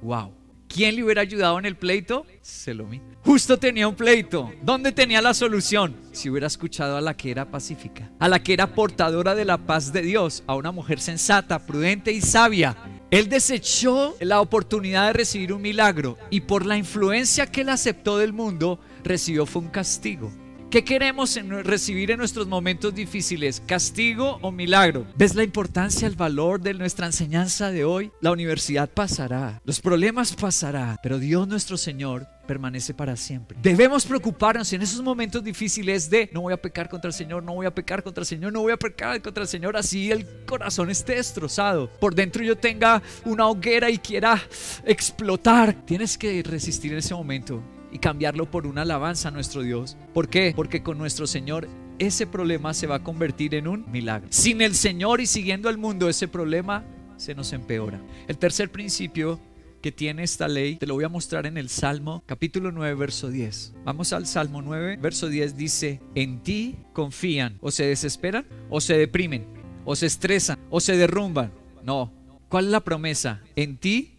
Wow. 0.00 0.43
¿Quién 0.74 0.96
le 0.96 1.04
hubiera 1.04 1.22
ayudado 1.22 1.56
en 1.60 1.66
el 1.66 1.76
pleito? 1.76 2.26
Selomí. 2.42 3.00
Justo 3.24 3.60
tenía 3.60 3.86
un 3.86 3.94
pleito. 3.94 4.52
¿Dónde 4.60 4.90
tenía 4.90 5.22
la 5.22 5.32
solución? 5.32 5.94
Si 6.10 6.28
hubiera 6.28 6.48
escuchado 6.48 6.96
a 6.96 7.00
la 7.00 7.16
que 7.16 7.30
era 7.30 7.48
pacífica, 7.48 8.10
a 8.18 8.28
la 8.28 8.42
que 8.42 8.54
era 8.54 8.74
portadora 8.74 9.36
de 9.36 9.44
la 9.44 9.56
paz 9.56 9.92
de 9.92 10.02
Dios, 10.02 10.42
a 10.48 10.56
una 10.56 10.72
mujer 10.72 10.98
sensata, 10.98 11.64
prudente 11.64 12.10
y 12.10 12.20
sabia. 12.20 12.76
Él 13.12 13.28
desechó 13.28 14.16
la 14.18 14.40
oportunidad 14.40 15.06
de 15.06 15.12
recibir 15.12 15.52
un 15.52 15.62
milagro 15.62 16.18
y 16.28 16.40
por 16.40 16.66
la 16.66 16.76
influencia 16.76 17.46
que 17.46 17.60
él 17.60 17.68
aceptó 17.68 18.18
del 18.18 18.32
mundo, 18.32 18.80
recibió 19.04 19.46
fue 19.46 19.62
un 19.62 19.68
castigo. 19.68 20.32
¿Qué 20.74 20.82
queremos 20.82 21.38
recibir 21.62 22.10
en 22.10 22.18
nuestros 22.18 22.48
momentos 22.48 22.92
difíciles? 22.92 23.62
¿Castigo 23.64 24.40
o 24.42 24.50
milagro? 24.50 25.06
¿Ves 25.14 25.36
la 25.36 25.44
importancia, 25.44 26.08
el 26.08 26.16
valor 26.16 26.60
de 26.60 26.74
nuestra 26.74 27.06
enseñanza 27.06 27.70
de 27.70 27.84
hoy? 27.84 28.10
La 28.20 28.32
universidad 28.32 28.90
pasará, 28.90 29.62
los 29.64 29.80
problemas 29.80 30.34
pasarán, 30.34 30.98
pero 31.00 31.20
Dios 31.20 31.46
nuestro 31.46 31.76
Señor 31.76 32.26
permanece 32.48 32.92
para 32.92 33.14
siempre. 33.14 33.56
Debemos 33.62 34.04
preocuparnos 34.04 34.72
en 34.72 34.82
esos 34.82 35.00
momentos 35.00 35.44
difíciles 35.44 36.10
de 36.10 36.28
no 36.32 36.40
voy 36.40 36.52
a 36.52 36.60
pecar 36.60 36.88
contra 36.88 37.06
el 37.06 37.14
Señor, 37.14 37.44
no 37.44 37.54
voy 37.54 37.66
a 37.66 37.72
pecar 37.72 38.02
contra 38.02 38.22
el 38.22 38.26
Señor, 38.26 38.52
no 38.52 38.62
voy 38.62 38.72
a 38.72 38.76
pecar 38.76 39.22
contra 39.22 39.44
el 39.44 39.48
Señor, 39.48 39.76
así 39.76 40.10
el 40.10 40.26
corazón 40.44 40.90
esté 40.90 41.14
destrozado. 41.14 41.88
Por 42.00 42.16
dentro 42.16 42.42
yo 42.42 42.56
tenga 42.56 43.00
una 43.24 43.46
hoguera 43.46 43.90
y 43.90 43.98
quiera 43.98 44.42
explotar. 44.84 45.86
Tienes 45.86 46.18
que 46.18 46.42
resistir 46.42 46.92
ese 46.94 47.14
momento 47.14 47.62
y 47.94 48.00
cambiarlo 48.00 48.50
por 48.50 48.66
una 48.66 48.82
alabanza 48.82 49.28
a 49.28 49.30
nuestro 49.30 49.62
Dios. 49.62 49.96
¿Por 50.12 50.28
qué? 50.28 50.52
Porque 50.54 50.82
con 50.82 50.98
nuestro 50.98 51.26
Señor 51.26 51.68
ese 51.98 52.26
problema 52.26 52.74
se 52.74 52.88
va 52.88 52.96
a 52.96 53.04
convertir 53.04 53.54
en 53.54 53.68
un 53.68 53.90
milagro. 53.90 54.26
Sin 54.30 54.60
el 54.60 54.74
Señor 54.74 55.20
y 55.20 55.26
siguiendo 55.26 55.68
al 55.68 55.78
mundo 55.78 56.08
ese 56.08 56.26
problema 56.26 56.84
se 57.16 57.36
nos 57.36 57.52
empeora. 57.52 58.02
El 58.26 58.36
tercer 58.36 58.70
principio 58.72 59.40
que 59.80 59.92
tiene 59.92 60.24
esta 60.24 60.48
ley, 60.48 60.76
te 60.76 60.86
lo 60.86 60.94
voy 60.94 61.04
a 61.04 61.08
mostrar 61.08 61.46
en 61.46 61.56
el 61.56 61.68
Salmo 61.68 62.24
capítulo 62.26 62.72
9, 62.72 62.94
verso 62.94 63.28
10. 63.28 63.74
Vamos 63.84 64.12
al 64.12 64.26
Salmo 64.26 64.60
9, 64.60 64.96
verso 65.00 65.28
10, 65.28 65.56
dice, 65.56 66.00
en 66.16 66.42
ti 66.42 66.76
confían, 66.92 67.58
o 67.60 67.70
se 67.70 67.86
desesperan, 67.86 68.46
o 68.70 68.80
se 68.80 68.96
deprimen, 68.98 69.46
o 69.84 69.94
se 69.94 70.06
estresan, 70.06 70.58
o 70.70 70.80
se 70.80 70.96
derrumban. 70.96 71.52
No, 71.84 72.12
¿cuál 72.48 72.64
es 72.64 72.70
la 72.72 72.80
promesa? 72.80 73.42
En 73.54 73.76
ti 73.76 74.16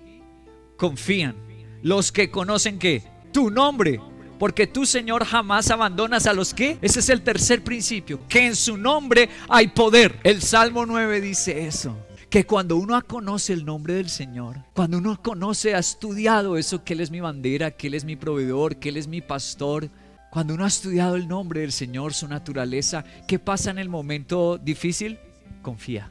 confían. 0.77 1.35
Los 1.81 2.11
que 2.11 2.29
conocen 2.29 2.79
que 2.79 3.03
tu 3.35 3.51
nombre, 3.51 3.99
porque 4.39 4.65
tú, 4.65 4.85
Señor, 4.85 5.25
jamás 5.25 5.69
abandonas 5.69 6.25
a 6.25 6.31
los 6.31 6.53
que. 6.53 6.77
Ese 6.81 7.01
es 7.01 7.09
el 7.09 7.21
tercer 7.21 7.65
principio, 7.65 8.25
que 8.29 8.45
en 8.45 8.55
su 8.55 8.77
nombre 8.77 9.27
hay 9.49 9.67
poder. 9.67 10.17
El 10.23 10.41
Salmo 10.41 10.85
9 10.85 11.19
dice 11.19 11.67
eso. 11.67 11.97
Que 12.29 12.45
cuando 12.45 12.77
uno 12.77 12.99
conoce 13.05 13.51
el 13.51 13.65
nombre 13.65 13.95
del 13.95 14.07
Señor, 14.07 14.63
cuando 14.73 14.99
uno 14.99 15.21
conoce, 15.21 15.75
ha 15.75 15.79
estudiado 15.79 16.55
eso, 16.55 16.85
que 16.85 16.93
Él 16.93 17.01
es 17.01 17.11
mi 17.11 17.19
bandera, 17.19 17.71
que 17.71 17.87
Él 17.87 17.95
es 17.95 18.05
mi 18.05 18.15
proveedor, 18.15 18.77
que 18.77 18.87
Él 18.87 18.95
es 18.95 19.07
mi 19.09 19.19
pastor, 19.19 19.89
cuando 20.31 20.53
uno 20.53 20.63
ha 20.63 20.69
estudiado 20.69 21.17
el 21.17 21.27
nombre 21.27 21.59
del 21.59 21.73
Señor, 21.73 22.13
su 22.13 22.29
naturaleza, 22.29 23.03
¿qué 23.27 23.37
pasa 23.37 23.69
en 23.69 23.79
el 23.79 23.89
momento 23.89 24.57
difícil? 24.57 25.19
Confía. 25.61 26.09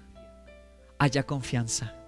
Haya 0.99 1.23
confianza 1.23 2.04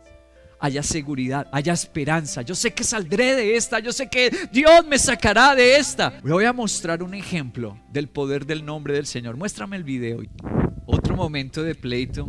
haya 0.61 0.83
seguridad, 0.83 1.49
haya 1.53 1.73
esperanza. 1.73 2.43
Yo 2.43 2.55
sé 2.55 2.73
que 2.73 2.85
saldré 2.85 3.35
de 3.35 3.57
esta, 3.57 3.79
yo 3.79 3.93
sé 3.93 4.09
que 4.09 4.31
Dios 4.53 4.87
me 4.87 4.99
sacará 4.99 5.55
de 5.55 5.77
esta. 5.77 6.21
Voy 6.23 6.45
a 6.45 6.53
mostrar 6.53 7.03
un 7.03 7.15
ejemplo 7.15 7.79
del 7.91 8.09
poder 8.09 8.47
del 8.47 8.65
nombre 8.65 8.95
del 8.95 9.07
Señor. 9.07 9.37
Muéstrame 9.37 9.77
el 9.77 9.85
video. 9.85 10.23
Otro 10.87 11.17
momento 11.17 11.63
de 11.63 11.75
pleito, 11.75 12.27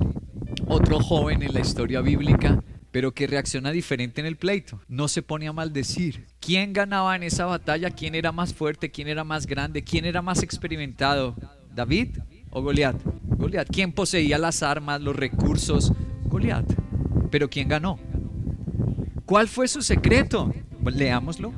otro 0.65 0.99
joven 0.99 1.43
en 1.43 1.53
la 1.53 1.59
historia 1.59 2.01
bíblica, 2.01 2.63
pero 2.91 3.13
que 3.13 3.27
reacciona 3.27 3.71
diferente 3.71 4.21
en 4.21 4.27
el 4.27 4.37
pleito. 4.37 4.81
No 4.87 5.07
se 5.07 5.21
pone 5.21 5.47
a 5.47 5.53
maldecir. 5.53 6.25
¿Quién 6.39 6.73
ganaba 6.73 7.15
en 7.15 7.23
esa 7.23 7.45
batalla? 7.45 7.91
¿Quién 7.91 8.15
era 8.15 8.31
más 8.31 8.53
fuerte? 8.53 8.89
¿Quién 8.89 9.07
era 9.07 9.23
más 9.23 9.45
grande? 9.45 9.83
¿Quién 9.83 10.05
era 10.05 10.21
más 10.21 10.41
experimentado? 10.41 11.35
¿David 11.73 12.17
o 12.49 12.61
Goliat? 12.61 12.95
Goliat. 13.23 13.67
¿Quién 13.71 13.91
poseía 13.91 14.37
las 14.39 14.63
armas, 14.63 15.01
los 15.01 15.15
recursos? 15.15 15.93
Goliat. 16.25 16.65
Pero 17.29 17.49
¿quién 17.49 17.67
ganó? 17.67 17.99
¿Cuál 19.27 19.49
fue 19.49 19.67
su 19.67 19.81
secreto? 19.81 20.53
Leámoslo. 20.85 21.51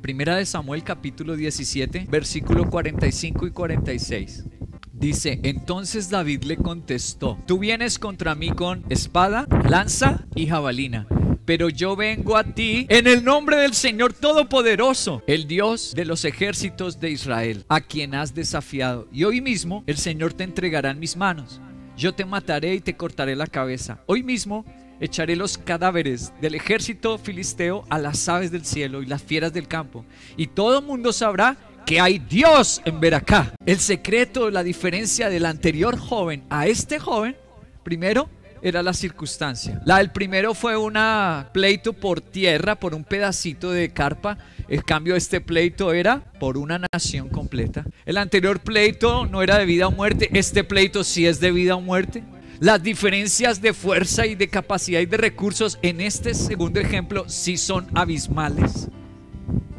Primera 0.00 0.34
de 0.34 0.44
Samuel 0.44 0.82
capítulo 0.82 1.36
17, 1.36 2.08
versículo 2.10 2.68
45 2.68 3.46
y 3.46 3.50
46. 3.52 4.44
Dice, 4.92 5.38
entonces 5.44 6.10
David 6.10 6.42
le 6.42 6.56
contestó, 6.56 7.38
tú 7.46 7.60
vienes 7.60 8.00
contra 8.00 8.34
mí 8.34 8.50
con 8.50 8.84
espada, 8.88 9.46
lanza 9.68 10.26
y 10.34 10.48
jabalina, 10.48 11.06
pero 11.44 11.68
yo 11.68 11.94
vengo 11.94 12.36
a 12.36 12.42
ti 12.42 12.84
en 12.88 13.06
el 13.06 13.22
nombre 13.22 13.58
del 13.58 13.74
Señor 13.74 14.12
Todopoderoso, 14.12 15.22
el 15.28 15.46
Dios 15.46 15.94
de 15.94 16.04
los 16.04 16.24
ejércitos 16.24 16.98
de 16.98 17.12
Israel, 17.12 17.64
a 17.68 17.80
quien 17.80 18.16
has 18.16 18.34
desafiado. 18.34 19.06
Y 19.12 19.22
hoy 19.22 19.40
mismo 19.40 19.84
el 19.86 19.98
Señor 19.98 20.32
te 20.32 20.42
entregará 20.42 20.90
en 20.90 20.98
mis 20.98 21.16
manos. 21.16 21.60
Yo 21.96 22.12
te 22.12 22.24
mataré 22.24 22.74
y 22.74 22.80
te 22.80 22.96
cortaré 22.96 23.34
la 23.34 23.46
cabeza. 23.46 24.02
Hoy 24.06 24.22
mismo 24.22 24.64
echaré 25.00 25.36
los 25.36 25.58
cadáveres 25.58 26.32
del 26.40 26.54
ejército 26.54 27.18
filisteo 27.18 27.84
a 27.88 27.98
las 27.98 28.28
aves 28.28 28.50
del 28.50 28.64
cielo 28.64 29.02
y 29.02 29.06
las 29.06 29.22
fieras 29.22 29.52
del 29.52 29.68
campo. 29.68 30.04
Y 30.36 30.48
todo 30.48 30.82
mundo 30.82 31.12
sabrá 31.12 31.56
que 31.86 32.00
hay 32.00 32.18
Dios 32.18 32.82
en 32.84 33.00
Veracá. 33.00 33.52
El 33.64 33.78
secreto, 33.78 34.50
la 34.50 34.62
diferencia 34.62 35.30
del 35.30 35.46
anterior 35.46 35.98
joven 35.98 36.44
a 36.50 36.66
este 36.66 36.98
joven, 36.98 37.36
primero 37.82 38.28
era 38.62 38.82
la 38.82 38.92
circunstancia. 38.92 39.80
La 39.84 39.98
del 39.98 40.10
primero 40.10 40.52
fue 40.54 40.76
una 40.76 41.50
pleito 41.52 41.92
por 41.92 42.20
tierra, 42.20 42.74
por 42.74 42.94
un 42.94 43.04
pedacito 43.04 43.70
de 43.70 43.90
carpa. 43.90 44.38
El 44.68 44.84
cambio 44.84 45.14
de 45.14 45.18
este 45.18 45.40
pleito 45.40 45.92
era 45.92 46.20
por 46.38 46.58
una 46.58 46.80
nación 46.92 47.28
completa. 47.28 47.84
El 48.04 48.18
anterior 48.18 48.60
pleito 48.60 49.26
no 49.26 49.42
era 49.42 49.58
de 49.58 49.64
vida 49.64 49.86
o 49.86 49.90
muerte, 49.90 50.28
este 50.32 50.64
pleito 50.64 51.04
sí 51.04 51.26
es 51.26 51.40
de 51.40 51.52
vida 51.52 51.76
o 51.76 51.80
muerte. 51.80 52.22
Las 52.60 52.82
diferencias 52.82 53.62
de 53.62 53.72
fuerza 53.72 54.26
y 54.26 54.34
de 54.34 54.48
capacidad 54.48 54.98
y 54.98 55.06
de 55.06 55.16
recursos 55.16 55.78
en 55.80 56.00
este 56.00 56.34
segundo 56.34 56.80
ejemplo 56.80 57.28
sí 57.28 57.56
son 57.56 57.86
abismales. 57.94 58.88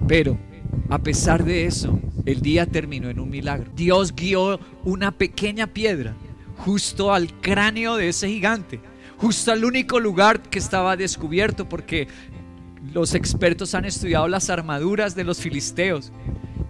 Pero 0.08 0.38
a 0.90 1.00
pesar 1.00 1.44
de 1.44 1.66
eso, 1.66 2.00
el 2.26 2.42
día 2.42 2.66
terminó 2.66 3.10
en 3.10 3.20
un 3.20 3.30
milagro. 3.30 3.70
Dios 3.76 4.16
guió 4.16 4.62
una 4.86 5.12
pequeña 5.12 5.68
piedra 5.68 6.16
justo 6.56 7.14
al 7.14 7.34
cráneo 7.42 7.98
de 7.98 8.08
ese 8.08 8.30
gigante, 8.30 8.80
justo 9.18 9.52
al 9.52 9.66
único 9.66 10.00
lugar 10.00 10.42
que 10.42 10.60
estaba 10.60 10.96
descubierto 10.96 11.68
porque 11.68 12.08
los 12.94 13.14
expertos 13.14 13.76
han 13.76 13.84
estudiado 13.84 14.30
las 14.30 14.50
armaduras 14.50 15.16
de 15.16 15.26
los 15.26 15.40
filisteos 15.40 16.14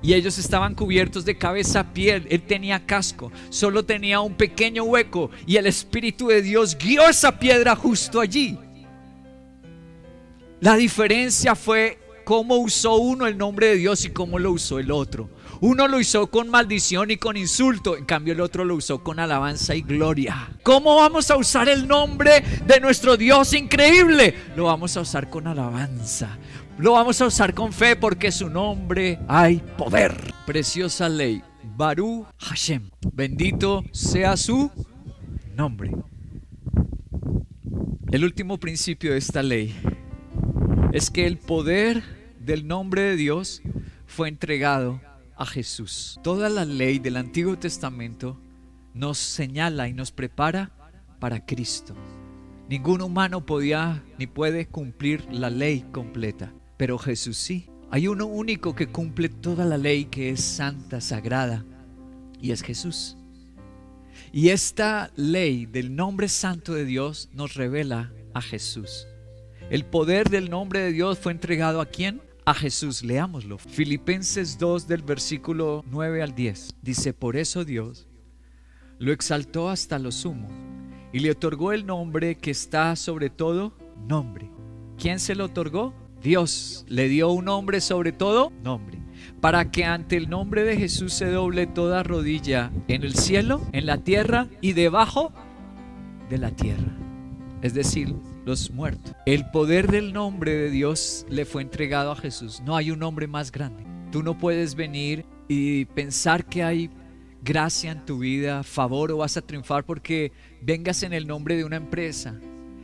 y 0.01 0.13
ellos 0.13 0.37
estaban 0.37 0.75
cubiertos 0.75 1.25
de 1.25 1.37
cabeza 1.37 1.81
a 1.81 1.93
piel. 1.93 2.27
Él 2.29 2.41
tenía 2.41 2.85
casco, 2.85 3.31
solo 3.49 3.83
tenía 3.85 4.21
un 4.21 4.35
pequeño 4.35 4.83
hueco 4.83 5.31
y 5.45 5.57
el 5.57 5.67
Espíritu 5.67 6.27
de 6.27 6.41
Dios 6.41 6.77
guió 6.77 7.07
esa 7.07 7.39
piedra 7.39 7.75
justo 7.75 8.19
allí. 8.19 8.57
La 10.61 10.75
diferencia 10.75 11.55
fue 11.55 11.99
cómo 12.25 12.57
usó 12.57 12.97
uno 12.97 13.27
el 13.27 13.37
nombre 13.37 13.67
de 13.67 13.75
Dios 13.77 14.05
y 14.05 14.11
cómo 14.11 14.39
lo 14.39 14.51
usó 14.51 14.77
el 14.77 14.91
otro. 14.91 15.29
Uno 15.61 15.87
lo 15.87 15.97
usó 15.97 16.27
con 16.27 16.49
maldición 16.49 17.11
y 17.11 17.17
con 17.17 17.35
insulto, 17.35 17.97
en 17.97 18.05
cambio 18.05 18.33
el 18.33 18.39
otro 18.39 18.63
lo 18.63 18.75
usó 18.75 19.03
con 19.03 19.19
alabanza 19.19 19.75
y 19.75 19.81
gloria. 19.81 20.49
¿Cómo 20.63 20.95
vamos 20.95 21.31
a 21.31 21.37
usar 21.37 21.67
el 21.67 21.87
nombre 21.87 22.43
de 22.65 22.79
nuestro 22.79 23.17
Dios 23.17 23.53
increíble? 23.53 24.35
Lo 24.55 24.65
vamos 24.65 24.95
a 24.95 25.01
usar 25.01 25.29
con 25.29 25.47
alabanza. 25.47 26.37
Lo 26.79 26.93
vamos 26.93 27.19
a 27.19 27.25
usar 27.25 27.53
con 27.53 27.73
fe 27.73 27.97
porque 27.97 28.31
su 28.31 28.49
nombre 28.49 29.19
hay 29.27 29.57
poder. 29.77 30.15
Preciosa 30.45 31.09
ley. 31.09 31.43
Baru 31.75 32.25
Hashem. 32.37 32.89
Bendito 33.11 33.83
sea 33.91 34.37
su 34.37 34.71
nombre. 35.57 35.91
El 38.13 38.23
último 38.23 38.57
principio 38.61 39.11
de 39.11 39.17
esta 39.17 39.43
ley 39.43 39.75
es 40.93 41.11
que 41.11 41.27
el 41.27 41.37
poder 41.37 42.01
del 42.39 42.65
nombre 42.65 43.01
de 43.01 43.17
Dios 43.17 43.61
fue 44.07 44.29
entregado 44.29 45.01
a 45.35 45.45
Jesús. 45.45 46.17
Toda 46.23 46.47
la 46.47 46.63
ley 46.63 46.99
del 46.99 47.17
Antiguo 47.17 47.59
Testamento 47.59 48.39
nos 48.93 49.17
señala 49.17 49.89
y 49.89 49.93
nos 49.93 50.13
prepara 50.13 50.71
para 51.19 51.45
Cristo. 51.45 51.93
Ningún 52.69 53.01
humano 53.01 53.45
podía 53.45 54.01
ni 54.17 54.27
puede 54.27 54.69
cumplir 54.69 55.25
la 55.29 55.49
ley 55.49 55.85
completa 55.91 56.53
pero 56.79 56.97
Jesús 56.97 57.35
sí. 57.35 57.69
Hay 57.91 58.07
uno 58.07 58.25
único 58.25 58.73
que 58.73 58.87
cumple 58.87 59.27
toda 59.27 59.65
la 59.65 59.77
ley 59.77 60.05
que 60.05 60.29
es 60.29 60.39
santa, 60.39 61.01
sagrada, 61.01 61.65
y 62.41 62.51
es 62.51 62.61
Jesús. 62.61 63.17
Y 64.31 64.49
esta 64.49 65.11
ley 65.17 65.65
del 65.65 65.93
nombre 65.93 66.29
santo 66.29 66.73
de 66.73 66.85
Dios 66.85 67.27
nos 67.33 67.55
revela 67.55 68.13
a 68.33 68.41
Jesús. 68.41 69.07
El 69.69 69.83
poder 69.83 70.29
del 70.29 70.49
nombre 70.49 70.79
de 70.79 70.93
Dios 70.93 71.19
fue 71.19 71.33
entregado 71.33 71.81
a 71.81 71.85
quién? 71.85 72.21
A 72.45 72.53
Jesús. 72.53 73.03
Leámoslo. 73.03 73.57
Filipenses 73.57 74.57
2 74.57 74.87
del 74.87 75.01
versículo 75.01 75.83
9 75.91 76.23
al 76.23 76.33
10. 76.33 76.75
Dice, 76.81 77.11
por 77.11 77.35
eso 77.35 77.65
Dios 77.65 78.07
lo 78.99 79.11
exaltó 79.11 79.67
hasta 79.67 79.99
lo 79.99 80.13
sumo 80.13 80.47
y 81.11 81.19
le 81.19 81.31
otorgó 81.31 81.73
el 81.73 81.85
nombre 81.85 82.35
que 82.35 82.51
está 82.51 82.95
sobre 82.95 83.29
todo 83.29 83.73
nombre. 84.07 84.49
¿Quién 84.97 85.19
se 85.19 85.35
lo 85.35 85.45
otorgó? 85.45 85.93
Dios 86.21 86.85
le 86.87 87.07
dio 87.07 87.31
un 87.31 87.45
nombre 87.45 87.81
sobre 87.81 88.11
todo 88.11 88.51
nombre, 88.63 88.99
para 89.41 89.71
que 89.71 89.85
ante 89.85 90.17
el 90.17 90.29
nombre 90.29 90.63
de 90.63 90.77
Jesús 90.77 91.13
se 91.13 91.27
doble 91.31 91.67
toda 91.67 92.03
rodilla 92.03 92.71
en 92.87 93.03
el 93.03 93.15
cielo, 93.15 93.61
en 93.71 93.85
la 93.85 93.99
tierra 93.99 94.47
y 94.61 94.73
debajo 94.73 95.31
de 96.29 96.37
la 96.37 96.51
tierra, 96.51 96.97
es 97.61 97.73
decir, 97.73 98.13
los 98.45 98.71
muertos. 98.71 99.13
El 99.25 99.49
poder 99.51 99.89
del 99.91 100.13
nombre 100.13 100.53
de 100.53 100.69
Dios 100.69 101.25
le 101.29 101.45
fue 101.45 101.61
entregado 101.61 102.11
a 102.11 102.15
Jesús. 102.15 102.61
No 102.65 102.75
hay 102.75 102.91
un 102.91 102.99
nombre 102.99 103.27
más 103.27 103.51
grande. 103.51 103.83
Tú 104.11 104.23
no 104.23 104.37
puedes 104.37 104.75
venir 104.75 105.25
y 105.47 105.85
pensar 105.85 106.45
que 106.45 106.63
hay 106.63 106.89
gracia 107.43 107.91
en 107.91 108.05
tu 108.05 108.19
vida, 108.19 108.63
favor 108.63 109.11
o 109.11 109.17
vas 109.17 109.37
a 109.37 109.41
triunfar 109.41 109.85
porque 109.85 110.31
vengas 110.61 111.03
en 111.03 111.13
el 111.13 111.27
nombre 111.27 111.55
de 111.55 111.63
una 111.63 111.77
empresa, 111.77 112.39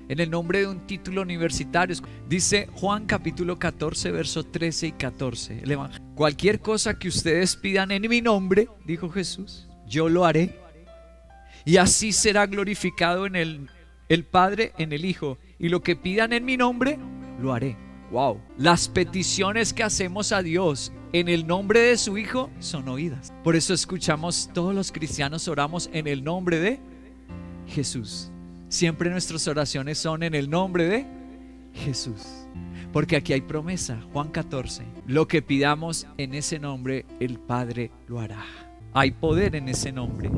en 0.10 0.20
el 0.20 0.30
nombre 0.30 0.60
de 0.60 0.68
un 0.68 0.86
título 0.88 1.22
universitario. 1.22 1.96
Dice 2.28 2.68
Juan 2.74 3.06
capítulo 3.06 3.58
14, 3.58 4.12
versos 4.12 4.52
13 4.52 4.88
y 4.88 4.92
14. 4.94 5.60
El 5.64 5.78
Cualquier 6.16 6.60
cosa 6.60 6.98
que 6.98 7.08
ustedes 7.08 7.56
pidan 7.56 7.92
en 7.92 8.08
mi 8.10 8.22
nombre, 8.22 8.68
dijo 8.86 9.10
Jesús, 9.10 9.68
yo 9.88 10.10
lo 10.10 10.26
haré. 10.26 10.60
Y 11.66 11.78
así 11.78 12.12
será 12.12 12.46
glorificado 12.46 13.26
en 13.26 13.36
el, 13.36 13.70
el 14.08 14.24
Padre, 14.24 14.74
en 14.78 14.94
el 14.94 15.06
Hijo. 15.06 15.38
Y 15.58 15.70
lo 15.70 15.82
que 15.82 15.96
pidan 15.96 16.34
en 16.34 16.46
mi 16.46 16.58
nombre, 16.58 17.00
lo 17.42 17.54
haré. 17.54 17.76
Wow. 18.12 18.40
Las 18.58 18.88
peticiones 18.88 19.74
que 19.74 19.84
hacemos 19.84 20.32
a 20.32 20.44
Dios 20.44 20.92
en 21.12 21.28
el 21.28 21.48
nombre 21.48 21.80
de 21.80 21.98
su 21.98 22.18
Hijo 22.18 22.52
son 22.60 22.88
oídas. 22.88 23.34
Por 23.44 23.56
eso 23.56 23.74
escuchamos, 23.74 24.50
todos 24.54 24.76
los 24.76 24.92
cristianos 24.92 25.48
oramos 25.48 25.90
en 25.92 26.08
el 26.08 26.24
nombre 26.24 26.60
de 26.60 26.80
Jesús. 27.68 28.32
Siempre 28.76 29.10
nuestras 29.10 29.48
oraciones 29.48 29.98
son 29.98 30.22
en 30.22 30.36
el 30.36 30.50
nombre 30.50 30.84
de 30.84 31.06
Jesús. 31.76 32.46
Porque 32.92 33.16
aquí 33.16 33.32
hay 33.32 33.40
promesa, 33.40 34.02
Juan 34.12 34.28
14. 34.28 34.84
Lo 35.08 35.30
que 35.30 35.42
pidamos 35.42 36.06
en 36.18 36.34
ese 36.34 36.60
nombre, 36.60 37.06
el 37.22 37.40
Padre 37.40 37.92
lo 38.10 38.20
hará. 38.20 38.44
Hay 38.92 39.12
poder 39.12 39.56
en 39.56 39.70
ese 39.70 39.94
nombre. 39.94 40.30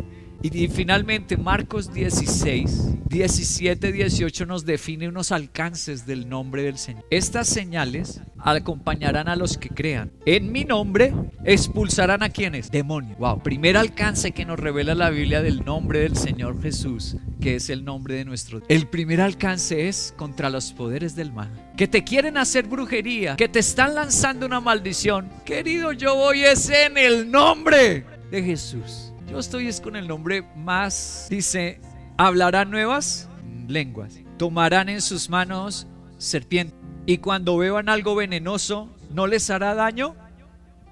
Y, 0.42 0.68
finalmente 0.68 1.36
Marcos 1.36 1.94
16, 1.94 3.10
17, 3.10 3.92
18 3.92 4.46
nos 4.46 4.66
define 4.66 5.08
unos 5.08 5.32
alcances 5.32 6.06
del 6.06 6.30
nombre 6.30 6.64
del 6.64 6.78
Señor. 6.78 7.06
Estas 7.10 7.48
señales 7.48 8.22
acompañarán 8.38 9.28
a 9.28 9.36
los 9.36 9.58
que 9.58 9.70
crean. 9.70 10.12
En 10.26 10.52
mi 10.52 10.64
nombre 10.64 11.14
expulsarán 11.44 12.22
a 12.24 12.30
quienes? 12.30 12.70
Demonios. 12.70 13.18
Wow. 13.18 13.42
Primer 13.42 13.78
alcance 13.78 14.32
que 14.32 14.46
nos 14.46 14.60
revela 14.60 14.94
la 14.94 15.10
Biblia 15.10 15.42
del 15.42 15.66
nombre 15.66 16.02
del 16.02 16.16
Señor 16.16 16.62
Jesús, 16.62 17.18
que 17.42 17.56
es 17.56 17.70
el 17.70 17.84
nombre 17.84 18.16
de 18.16 18.26
nuestro 18.26 18.62
El 18.70 18.88
primer 18.88 19.22
alcance 19.22 19.88
es 19.88 20.14
contra 20.18 20.50
los 20.50 20.72
poderes 20.74 21.16
del 21.16 21.32
mal. 21.32 21.50
Que 21.76 21.88
te 21.88 22.04
quieren 22.04 22.38
hacer 22.38 22.68
brujería, 22.68 23.36
que 23.36 23.50
te 23.50 23.60
están 23.60 23.96
lanzando 23.96 24.46
una 24.46 24.60
maldición. 24.60 25.30
Querido, 25.46 25.92
yo 25.94 26.16
voy 26.16 26.44
es 26.44 26.70
en 26.70 26.98
el 26.98 27.30
nombre 27.32 28.06
de 28.32 28.44
Jesús. 28.44 29.14
Yo 29.30 29.40
estoy 29.40 29.68
es 29.68 29.82
con 29.82 29.98
el 29.98 30.08
nombre 30.08 30.44
más, 30.56 31.28
dice, 31.30 31.82
hablarán 32.18 32.72
nuevas 32.72 33.30
lenguas, 33.68 34.22
tomarán 34.38 34.88
en 34.88 35.02
sus 35.02 35.30
manos 35.30 35.86
serpientes 36.18 36.78
y 37.06 37.18
cuando 37.18 37.58
beban 37.58 37.90
algo 37.90 38.16
venenoso, 38.16 38.90
¿no 39.12 39.28
les 39.28 39.50
hará 39.50 39.76
daño? 39.76 40.16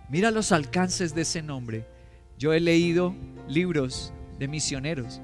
Mira 0.10 0.32
los 0.32 0.52
alcances 0.52 1.16
de 1.16 1.22
ese 1.22 1.42
nombre. 1.42 1.88
Yo 2.38 2.54
he 2.54 2.60
leído 2.60 3.16
libros 3.48 4.14
de 4.38 4.50
misioneros 4.50 5.22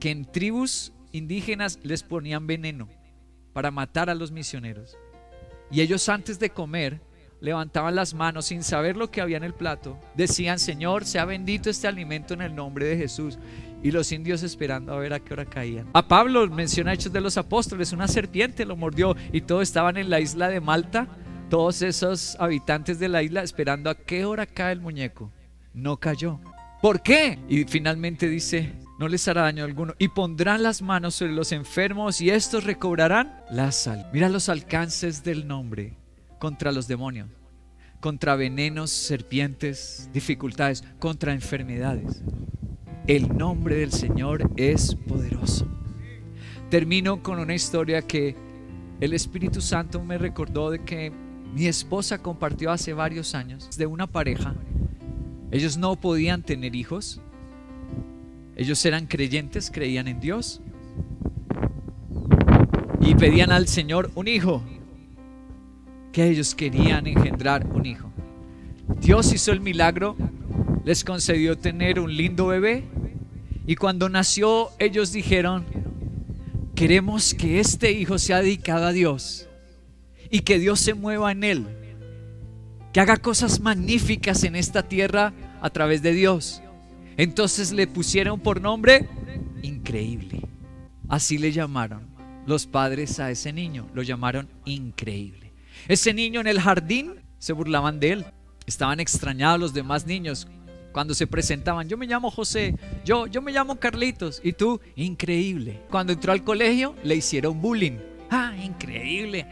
que 0.00 0.10
en 0.10 0.24
tribus 0.24 0.92
indígenas 1.12 1.78
les 1.84 2.02
ponían 2.02 2.48
veneno 2.48 2.88
para 3.52 3.70
matar 3.70 4.10
a 4.10 4.16
los 4.16 4.32
misioneros. 4.32 4.96
Y 5.70 5.80
ellos 5.80 6.08
antes 6.08 6.40
de 6.40 6.50
comer 6.50 7.00
levantaban 7.42 7.96
las 7.96 8.14
manos 8.14 8.46
sin 8.46 8.62
saber 8.62 8.96
lo 8.96 9.10
que 9.10 9.20
había 9.20 9.36
en 9.36 9.42
el 9.42 9.52
plato, 9.52 9.98
decían, 10.14 10.60
Señor, 10.60 11.04
sea 11.04 11.24
bendito 11.24 11.68
este 11.68 11.88
alimento 11.88 12.34
en 12.34 12.40
el 12.40 12.54
nombre 12.54 12.86
de 12.86 12.96
Jesús. 12.96 13.38
Y 13.82 13.90
los 13.90 14.12
indios 14.12 14.44
esperando 14.44 14.94
a 14.94 14.98
ver 14.98 15.12
a 15.12 15.18
qué 15.18 15.34
hora 15.34 15.44
caían. 15.44 15.88
A 15.92 16.06
Pablo 16.06 16.48
menciona 16.48 16.92
Hechos 16.92 17.12
de 17.12 17.20
los 17.20 17.36
Apóstoles, 17.36 17.92
una 17.92 18.06
serpiente 18.06 18.64
lo 18.64 18.76
mordió 18.76 19.16
y 19.32 19.40
todos 19.40 19.64
estaban 19.64 19.96
en 19.96 20.08
la 20.08 20.20
isla 20.20 20.48
de 20.48 20.60
Malta, 20.60 21.08
todos 21.50 21.82
esos 21.82 22.36
habitantes 22.38 23.00
de 23.00 23.08
la 23.08 23.24
isla 23.24 23.42
esperando 23.42 23.90
a 23.90 23.96
qué 23.96 24.24
hora 24.24 24.46
cae 24.46 24.72
el 24.72 24.80
muñeco. 24.80 25.32
No 25.74 25.96
cayó. 25.96 26.38
¿Por 26.80 27.02
qué? 27.02 27.40
Y 27.48 27.64
finalmente 27.64 28.28
dice, 28.28 28.72
no 29.00 29.08
les 29.08 29.26
hará 29.26 29.42
daño 29.42 29.64
alguno. 29.64 29.94
Y 29.98 30.08
pondrán 30.08 30.62
las 30.62 30.80
manos 30.80 31.16
sobre 31.16 31.32
los 31.32 31.50
enfermos 31.50 32.20
y 32.20 32.30
estos 32.30 32.62
recobrarán 32.62 33.42
la 33.50 33.72
sal. 33.72 34.08
Mira 34.12 34.28
los 34.28 34.48
alcances 34.48 35.24
del 35.24 35.48
nombre 35.48 36.01
contra 36.42 36.72
los 36.72 36.88
demonios, 36.88 37.28
contra 38.00 38.34
venenos, 38.34 38.90
serpientes, 38.90 40.10
dificultades, 40.12 40.82
contra 40.98 41.32
enfermedades. 41.32 42.24
El 43.06 43.36
nombre 43.38 43.76
del 43.76 43.92
Señor 43.92 44.50
es 44.56 44.96
poderoso. 44.96 45.68
Termino 46.68 47.22
con 47.22 47.38
una 47.38 47.54
historia 47.54 48.02
que 48.02 48.34
el 49.00 49.12
Espíritu 49.12 49.60
Santo 49.60 50.02
me 50.02 50.18
recordó 50.18 50.72
de 50.72 50.80
que 50.80 51.12
mi 51.54 51.68
esposa 51.68 52.18
compartió 52.18 52.72
hace 52.72 52.92
varios 52.92 53.36
años 53.36 53.78
de 53.78 53.86
una 53.86 54.08
pareja. 54.08 54.56
Ellos 55.52 55.76
no 55.76 55.94
podían 55.94 56.42
tener 56.42 56.74
hijos. 56.74 57.20
Ellos 58.56 58.84
eran 58.84 59.06
creyentes, 59.06 59.70
creían 59.70 60.08
en 60.08 60.18
Dios. 60.18 60.60
Y 63.00 63.14
pedían 63.14 63.52
al 63.52 63.68
Señor 63.68 64.10
un 64.16 64.26
hijo 64.26 64.60
que 66.12 66.28
ellos 66.28 66.54
querían 66.54 67.06
engendrar 67.06 67.66
un 67.66 67.86
hijo. 67.86 68.12
Dios 69.00 69.32
hizo 69.32 69.52
el 69.52 69.60
milagro, 69.60 70.16
les 70.84 71.04
concedió 71.04 71.56
tener 71.56 71.98
un 71.98 72.14
lindo 72.14 72.48
bebé 72.48 72.84
y 73.66 73.76
cuando 73.76 74.08
nació 74.08 74.70
ellos 74.78 75.12
dijeron, 75.12 75.64
queremos 76.74 77.34
que 77.34 77.60
este 77.60 77.92
hijo 77.92 78.18
sea 78.18 78.42
dedicado 78.42 78.86
a 78.86 78.92
Dios 78.92 79.48
y 80.30 80.40
que 80.40 80.58
Dios 80.58 80.80
se 80.80 80.94
mueva 80.94 81.32
en 81.32 81.44
él, 81.44 81.66
que 82.92 83.00
haga 83.00 83.16
cosas 83.16 83.60
magníficas 83.60 84.44
en 84.44 84.56
esta 84.56 84.82
tierra 84.82 85.32
a 85.60 85.70
través 85.70 86.02
de 86.02 86.12
Dios. 86.12 86.62
Entonces 87.16 87.72
le 87.72 87.86
pusieron 87.86 88.40
por 88.40 88.60
nombre 88.60 89.08
increíble. 89.62 90.42
Así 91.08 91.38
le 91.38 91.52
llamaron 91.52 92.10
los 92.46 92.66
padres 92.66 93.20
a 93.20 93.30
ese 93.30 93.52
niño, 93.52 93.88
lo 93.94 94.02
llamaron 94.02 94.48
increíble. 94.64 95.41
Ese 95.88 96.14
niño 96.14 96.40
en 96.40 96.46
el 96.46 96.60
jardín 96.60 97.14
se 97.38 97.52
burlaban 97.52 98.00
de 98.00 98.12
él. 98.12 98.26
Estaban 98.66 99.00
extrañados 99.00 99.58
los 99.58 99.74
demás 99.74 100.06
niños 100.06 100.46
cuando 100.92 101.14
se 101.14 101.26
presentaban. 101.26 101.88
Yo 101.88 101.96
me 101.96 102.06
llamo 102.06 102.30
José, 102.30 102.76
yo, 103.04 103.26
yo 103.26 103.42
me 103.42 103.52
llamo 103.52 103.76
Carlitos 103.76 104.40
y 104.44 104.52
tú, 104.52 104.80
increíble. 104.94 105.80
Cuando 105.90 106.12
entró 106.12 106.32
al 106.32 106.44
colegio 106.44 106.94
le 107.02 107.16
hicieron 107.16 107.60
bullying. 107.60 107.98
Ah, 108.30 108.54
increíble. 108.62 109.46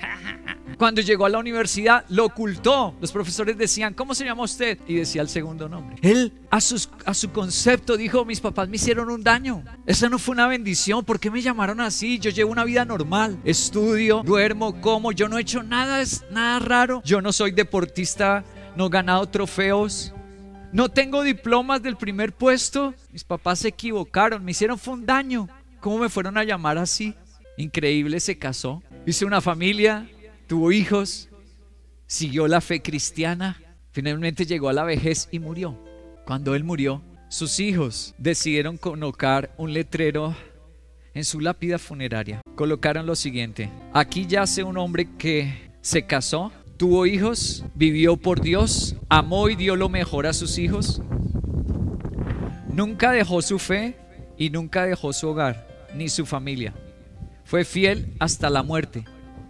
Cuando 0.81 1.03
llegó 1.03 1.27
a 1.27 1.29
la 1.29 1.39
universidad 1.39 2.07
lo 2.09 2.25
ocultó. 2.25 2.95
Los 3.03 3.13
profesores 3.13 3.59
decían, 3.59 3.93
¿cómo 3.93 4.15
se 4.15 4.25
llama 4.25 4.45
usted? 4.45 4.79
Y 4.89 4.95
decía 4.95 5.21
el 5.21 5.29
segundo 5.29 5.69
nombre. 5.69 5.97
Él 6.01 6.33
a, 6.51 6.57
a 6.57 7.15
su 7.15 7.31
concepto 7.33 7.99
dijo, 7.99 8.25
mis 8.25 8.41
papás 8.41 8.67
me 8.67 8.77
hicieron 8.77 9.11
un 9.11 9.23
daño. 9.23 9.63
Esa 9.85 10.09
no 10.09 10.19
fue 10.19 10.33
una 10.33 10.49
bendición. 10.49 11.05
¿Por 11.05 11.21
qué 11.21 11.31
me 11.31 11.43
llamaron 11.43 11.83
así? 11.83 12.19
Yo 12.19 12.31
llevo 12.31 12.51
una 12.51 12.65
vida 12.65 12.87
normal. 12.87 13.39
Estudio, 13.45 14.23
duermo, 14.25 14.81
como. 14.81 15.13
Yo 15.13 15.29
no 15.29 15.37
he 15.37 15.43
hecho 15.43 15.63
nada, 15.63 16.03
nada 16.31 16.59
raro. 16.61 17.03
Yo 17.05 17.21
no 17.21 17.31
soy 17.35 17.51
deportista, 17.51 18.43
no 18.75 18.87
he 18.87 18.89
ganado 18.89 19.27
trofeos. 19.29 20.15
No 20.73 20.89
tengo 20.89 21.23
diplomas 21.23 21.83
del 21.83 21.99
primer 21.99 22.33
puesto. 22.33 22.95
Mis 23.13 23.25
papás 23.25 23.59
se 23.59 23.69
equivocaron, 23.69 24.43
me 24.43 24.53
hicieron 24.53 24.79
fue 24.79 24.95
un 24.95 25.05
daño. 25.05 25.47
¿Cómo 25.79 25.99
me 25.99 26.09
fueron 26.09 26.39
a 26.39 26.45
llamar 26.45 26.79
así? 26.79 27.15
Increíble, 27.59 28.19
se 28.19 28.39
casó. 28.39 28.83
Hice 29.05 29.27
una 29.27 29.43
familia, 29.43 30.09
tuvo 30.51 30.73
hijos, 30.73 31.29
siguió 32.09 32.49
la 32.49 32.61
fe 32.61 32.83
cristiana, 32.83 33.63
finalmente 33.93 34.47
llegó 34.47 34.69
a 34.69 34.73
la 34.73 34.83
vejez 34.83 35.29
y 35.31 35.39
murió. 35.39 35.79
Cuando 36.27 36.57
él 36.57 36.65
murió, 36.65 37.03
sus 37.29 37.61
hijos 37.61 38.17
decidieron 38.19 38.77
colocar 38.77 39.55
un 39.59 39.73
letrero 39.73 40.35
en 41.15 41.25
su 41.25 41.39
lápida 41.39 41.79
funeraria. 41.79 42.41
Colocaron 42.57 43.07
lo 43.07 43.15
siguiente, 43.15 43.71
aquí 43.93 44.27
yace 44.27 44.65
un 44.65 44.77
hombre 44.77 45.07
que 45.19 45.71
se 45.83 46.05
casó, 46.05 46.51
tuvo 46.77 47.07
hijos, 47.07 47.65
vivió 47.77 48.17
por 48.17 48.41
Dios, 48.41 48.97
amó 49.09 49.51
y 49.51 49.55
dio 49.55 49.77
lo 49.77 49.89
mejor 49.89 50.27
a 50.27 50.33
sus 50.33 50.59
hijos, 50.59 51.01
nunca 52.73 53.13
dejó 53.13 53.41
su 53.41 53.61
fe 53.61 53.95
y 54.37 54.51
nunca 54.51 54.85
dejó 54.85 55.13
su 55.13 55.29
hogar 55.29 55.89
ni 55.95 56.09
su 56.09 56.27
familia. 56.27 56.75
Fue 57.45 57.65
fiel 57.65 58.17
hasta 58.19 58.51
la 58.51 58.65
muerte. 58.65 59.05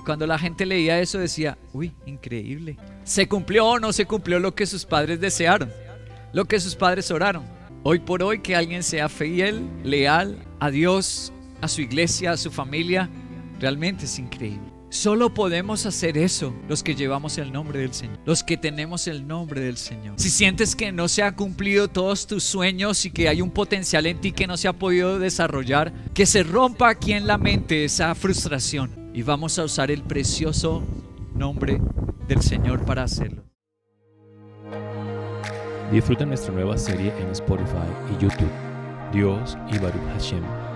Cuando 0.05 0.27
la 0.27 0.39
gente 0.39 0.67
leía 0.67 1.01
eso 1.01 1.19
decía, 1.19 1.59
uy, 1.73 1.93
increíble. 2.07 2.77
¿Se 3.05 3.29
cumplió 3.29 3.67
o 3.67 3.79
no 3.79 3.93
se 3.93 4.07
cumplió 4.07 4.39
lo 4.39 4.55
que 4.55 4.67
sus 4.67 4.85
padres 4.85 5.21
desearon? 5.21 5.71
Lo 6.33 6.45
que 6.45 6.61
sus 6.61 6.75
padres 6.75 7.11
oraron. 7.11 7.45
Hoy 7.83 7.99
por 7.99 8.23
hoy 8.23 8.41
que 8.41 8.57
alguien 8.57 8.83
sea 8.83 9.09
fiel, 9.09 9.69
leal 9.85 10.37
a 10.59 10.71
Dios, 10.71 11.33
a 11.61 11.69
su 11.69 11.81
iglesia, 11.81 12.33
a 12.33 12.37
su 12.37 12.51
familia, 12.51 13.09
realmente 13.59 14.05
es 14.05 14.19
increíble. 14.19 14.71
Solo 14.91 15.33
podemos 15.33 15.87
hacer 15.87 16.19
eso 16.19 16.53
los 16.69 16.83
que 16.83 16.97
llevamos 16.97 17.39
el 17.39 17.53
nombre 17.53 17.79
del 17.79 17.95
Señor, 17.95 18.19
los 18.27 18.43
que 18.43 18.57
tenemos 18.57 19.07
el 19.07 19.27
nombre 19.27 19.61
del 19.61 19.77
Señor. 19.77 20.15
Si 20.19 20.31
sientes 20.31 20.75
que 20.75 20.91
no 20.91 21.07
se 21.07 21.23
han 21.23 21.37
cumplido 21.37 21.89
todos 21.89 22.27
tus 22.27 22.43
sueños 22.43 23.05
y 23.07 23.13
que 23.13 23.29
hay 23.29 23.41
un 23.41 23.53
potencial 23.53 24.07
en 24.07 24.21
ti 24.21 24.33
que 24.33 24.49
no 24.49 24.57
se 24.57 24.67
ha 24.67 24.73
podido 24.73 25.21
desarrollar, 25.21 25.93
que 26.13 26.27
se 26.27 26.43
rompa 26.43 26.89
aquí 26.89 27.13
en 27.13 27.29
la 27.29 27.39
mente 27.39 27.85
esa 27.85 28.15
frustración 28.17 29.00
y 29.13 29.23
vamos 29.23 29.59
a 29.59 29.65
usar 29.65 29.91
el 29.91 30.03
precioso 30.03 30.83
nombre 31.35 31.81
del 32.29 32.43
Señor 32.43 32.85
para 32.85 33.03
hacerlo. 33.03 33.43
Disfruta 35.91 36.25
nuestra 36.25 36.53
nueva 36.55 36.79
serie 36.79 37.13
en 37.19 37.31
Spotify 37.31 37.89
y 38.13 38.23
YouTube. 38.23 38.51
Dios 39.13 39.59
y 39.73 39.79
Baruch 39.79 40.07
Hashem 40.13 40.70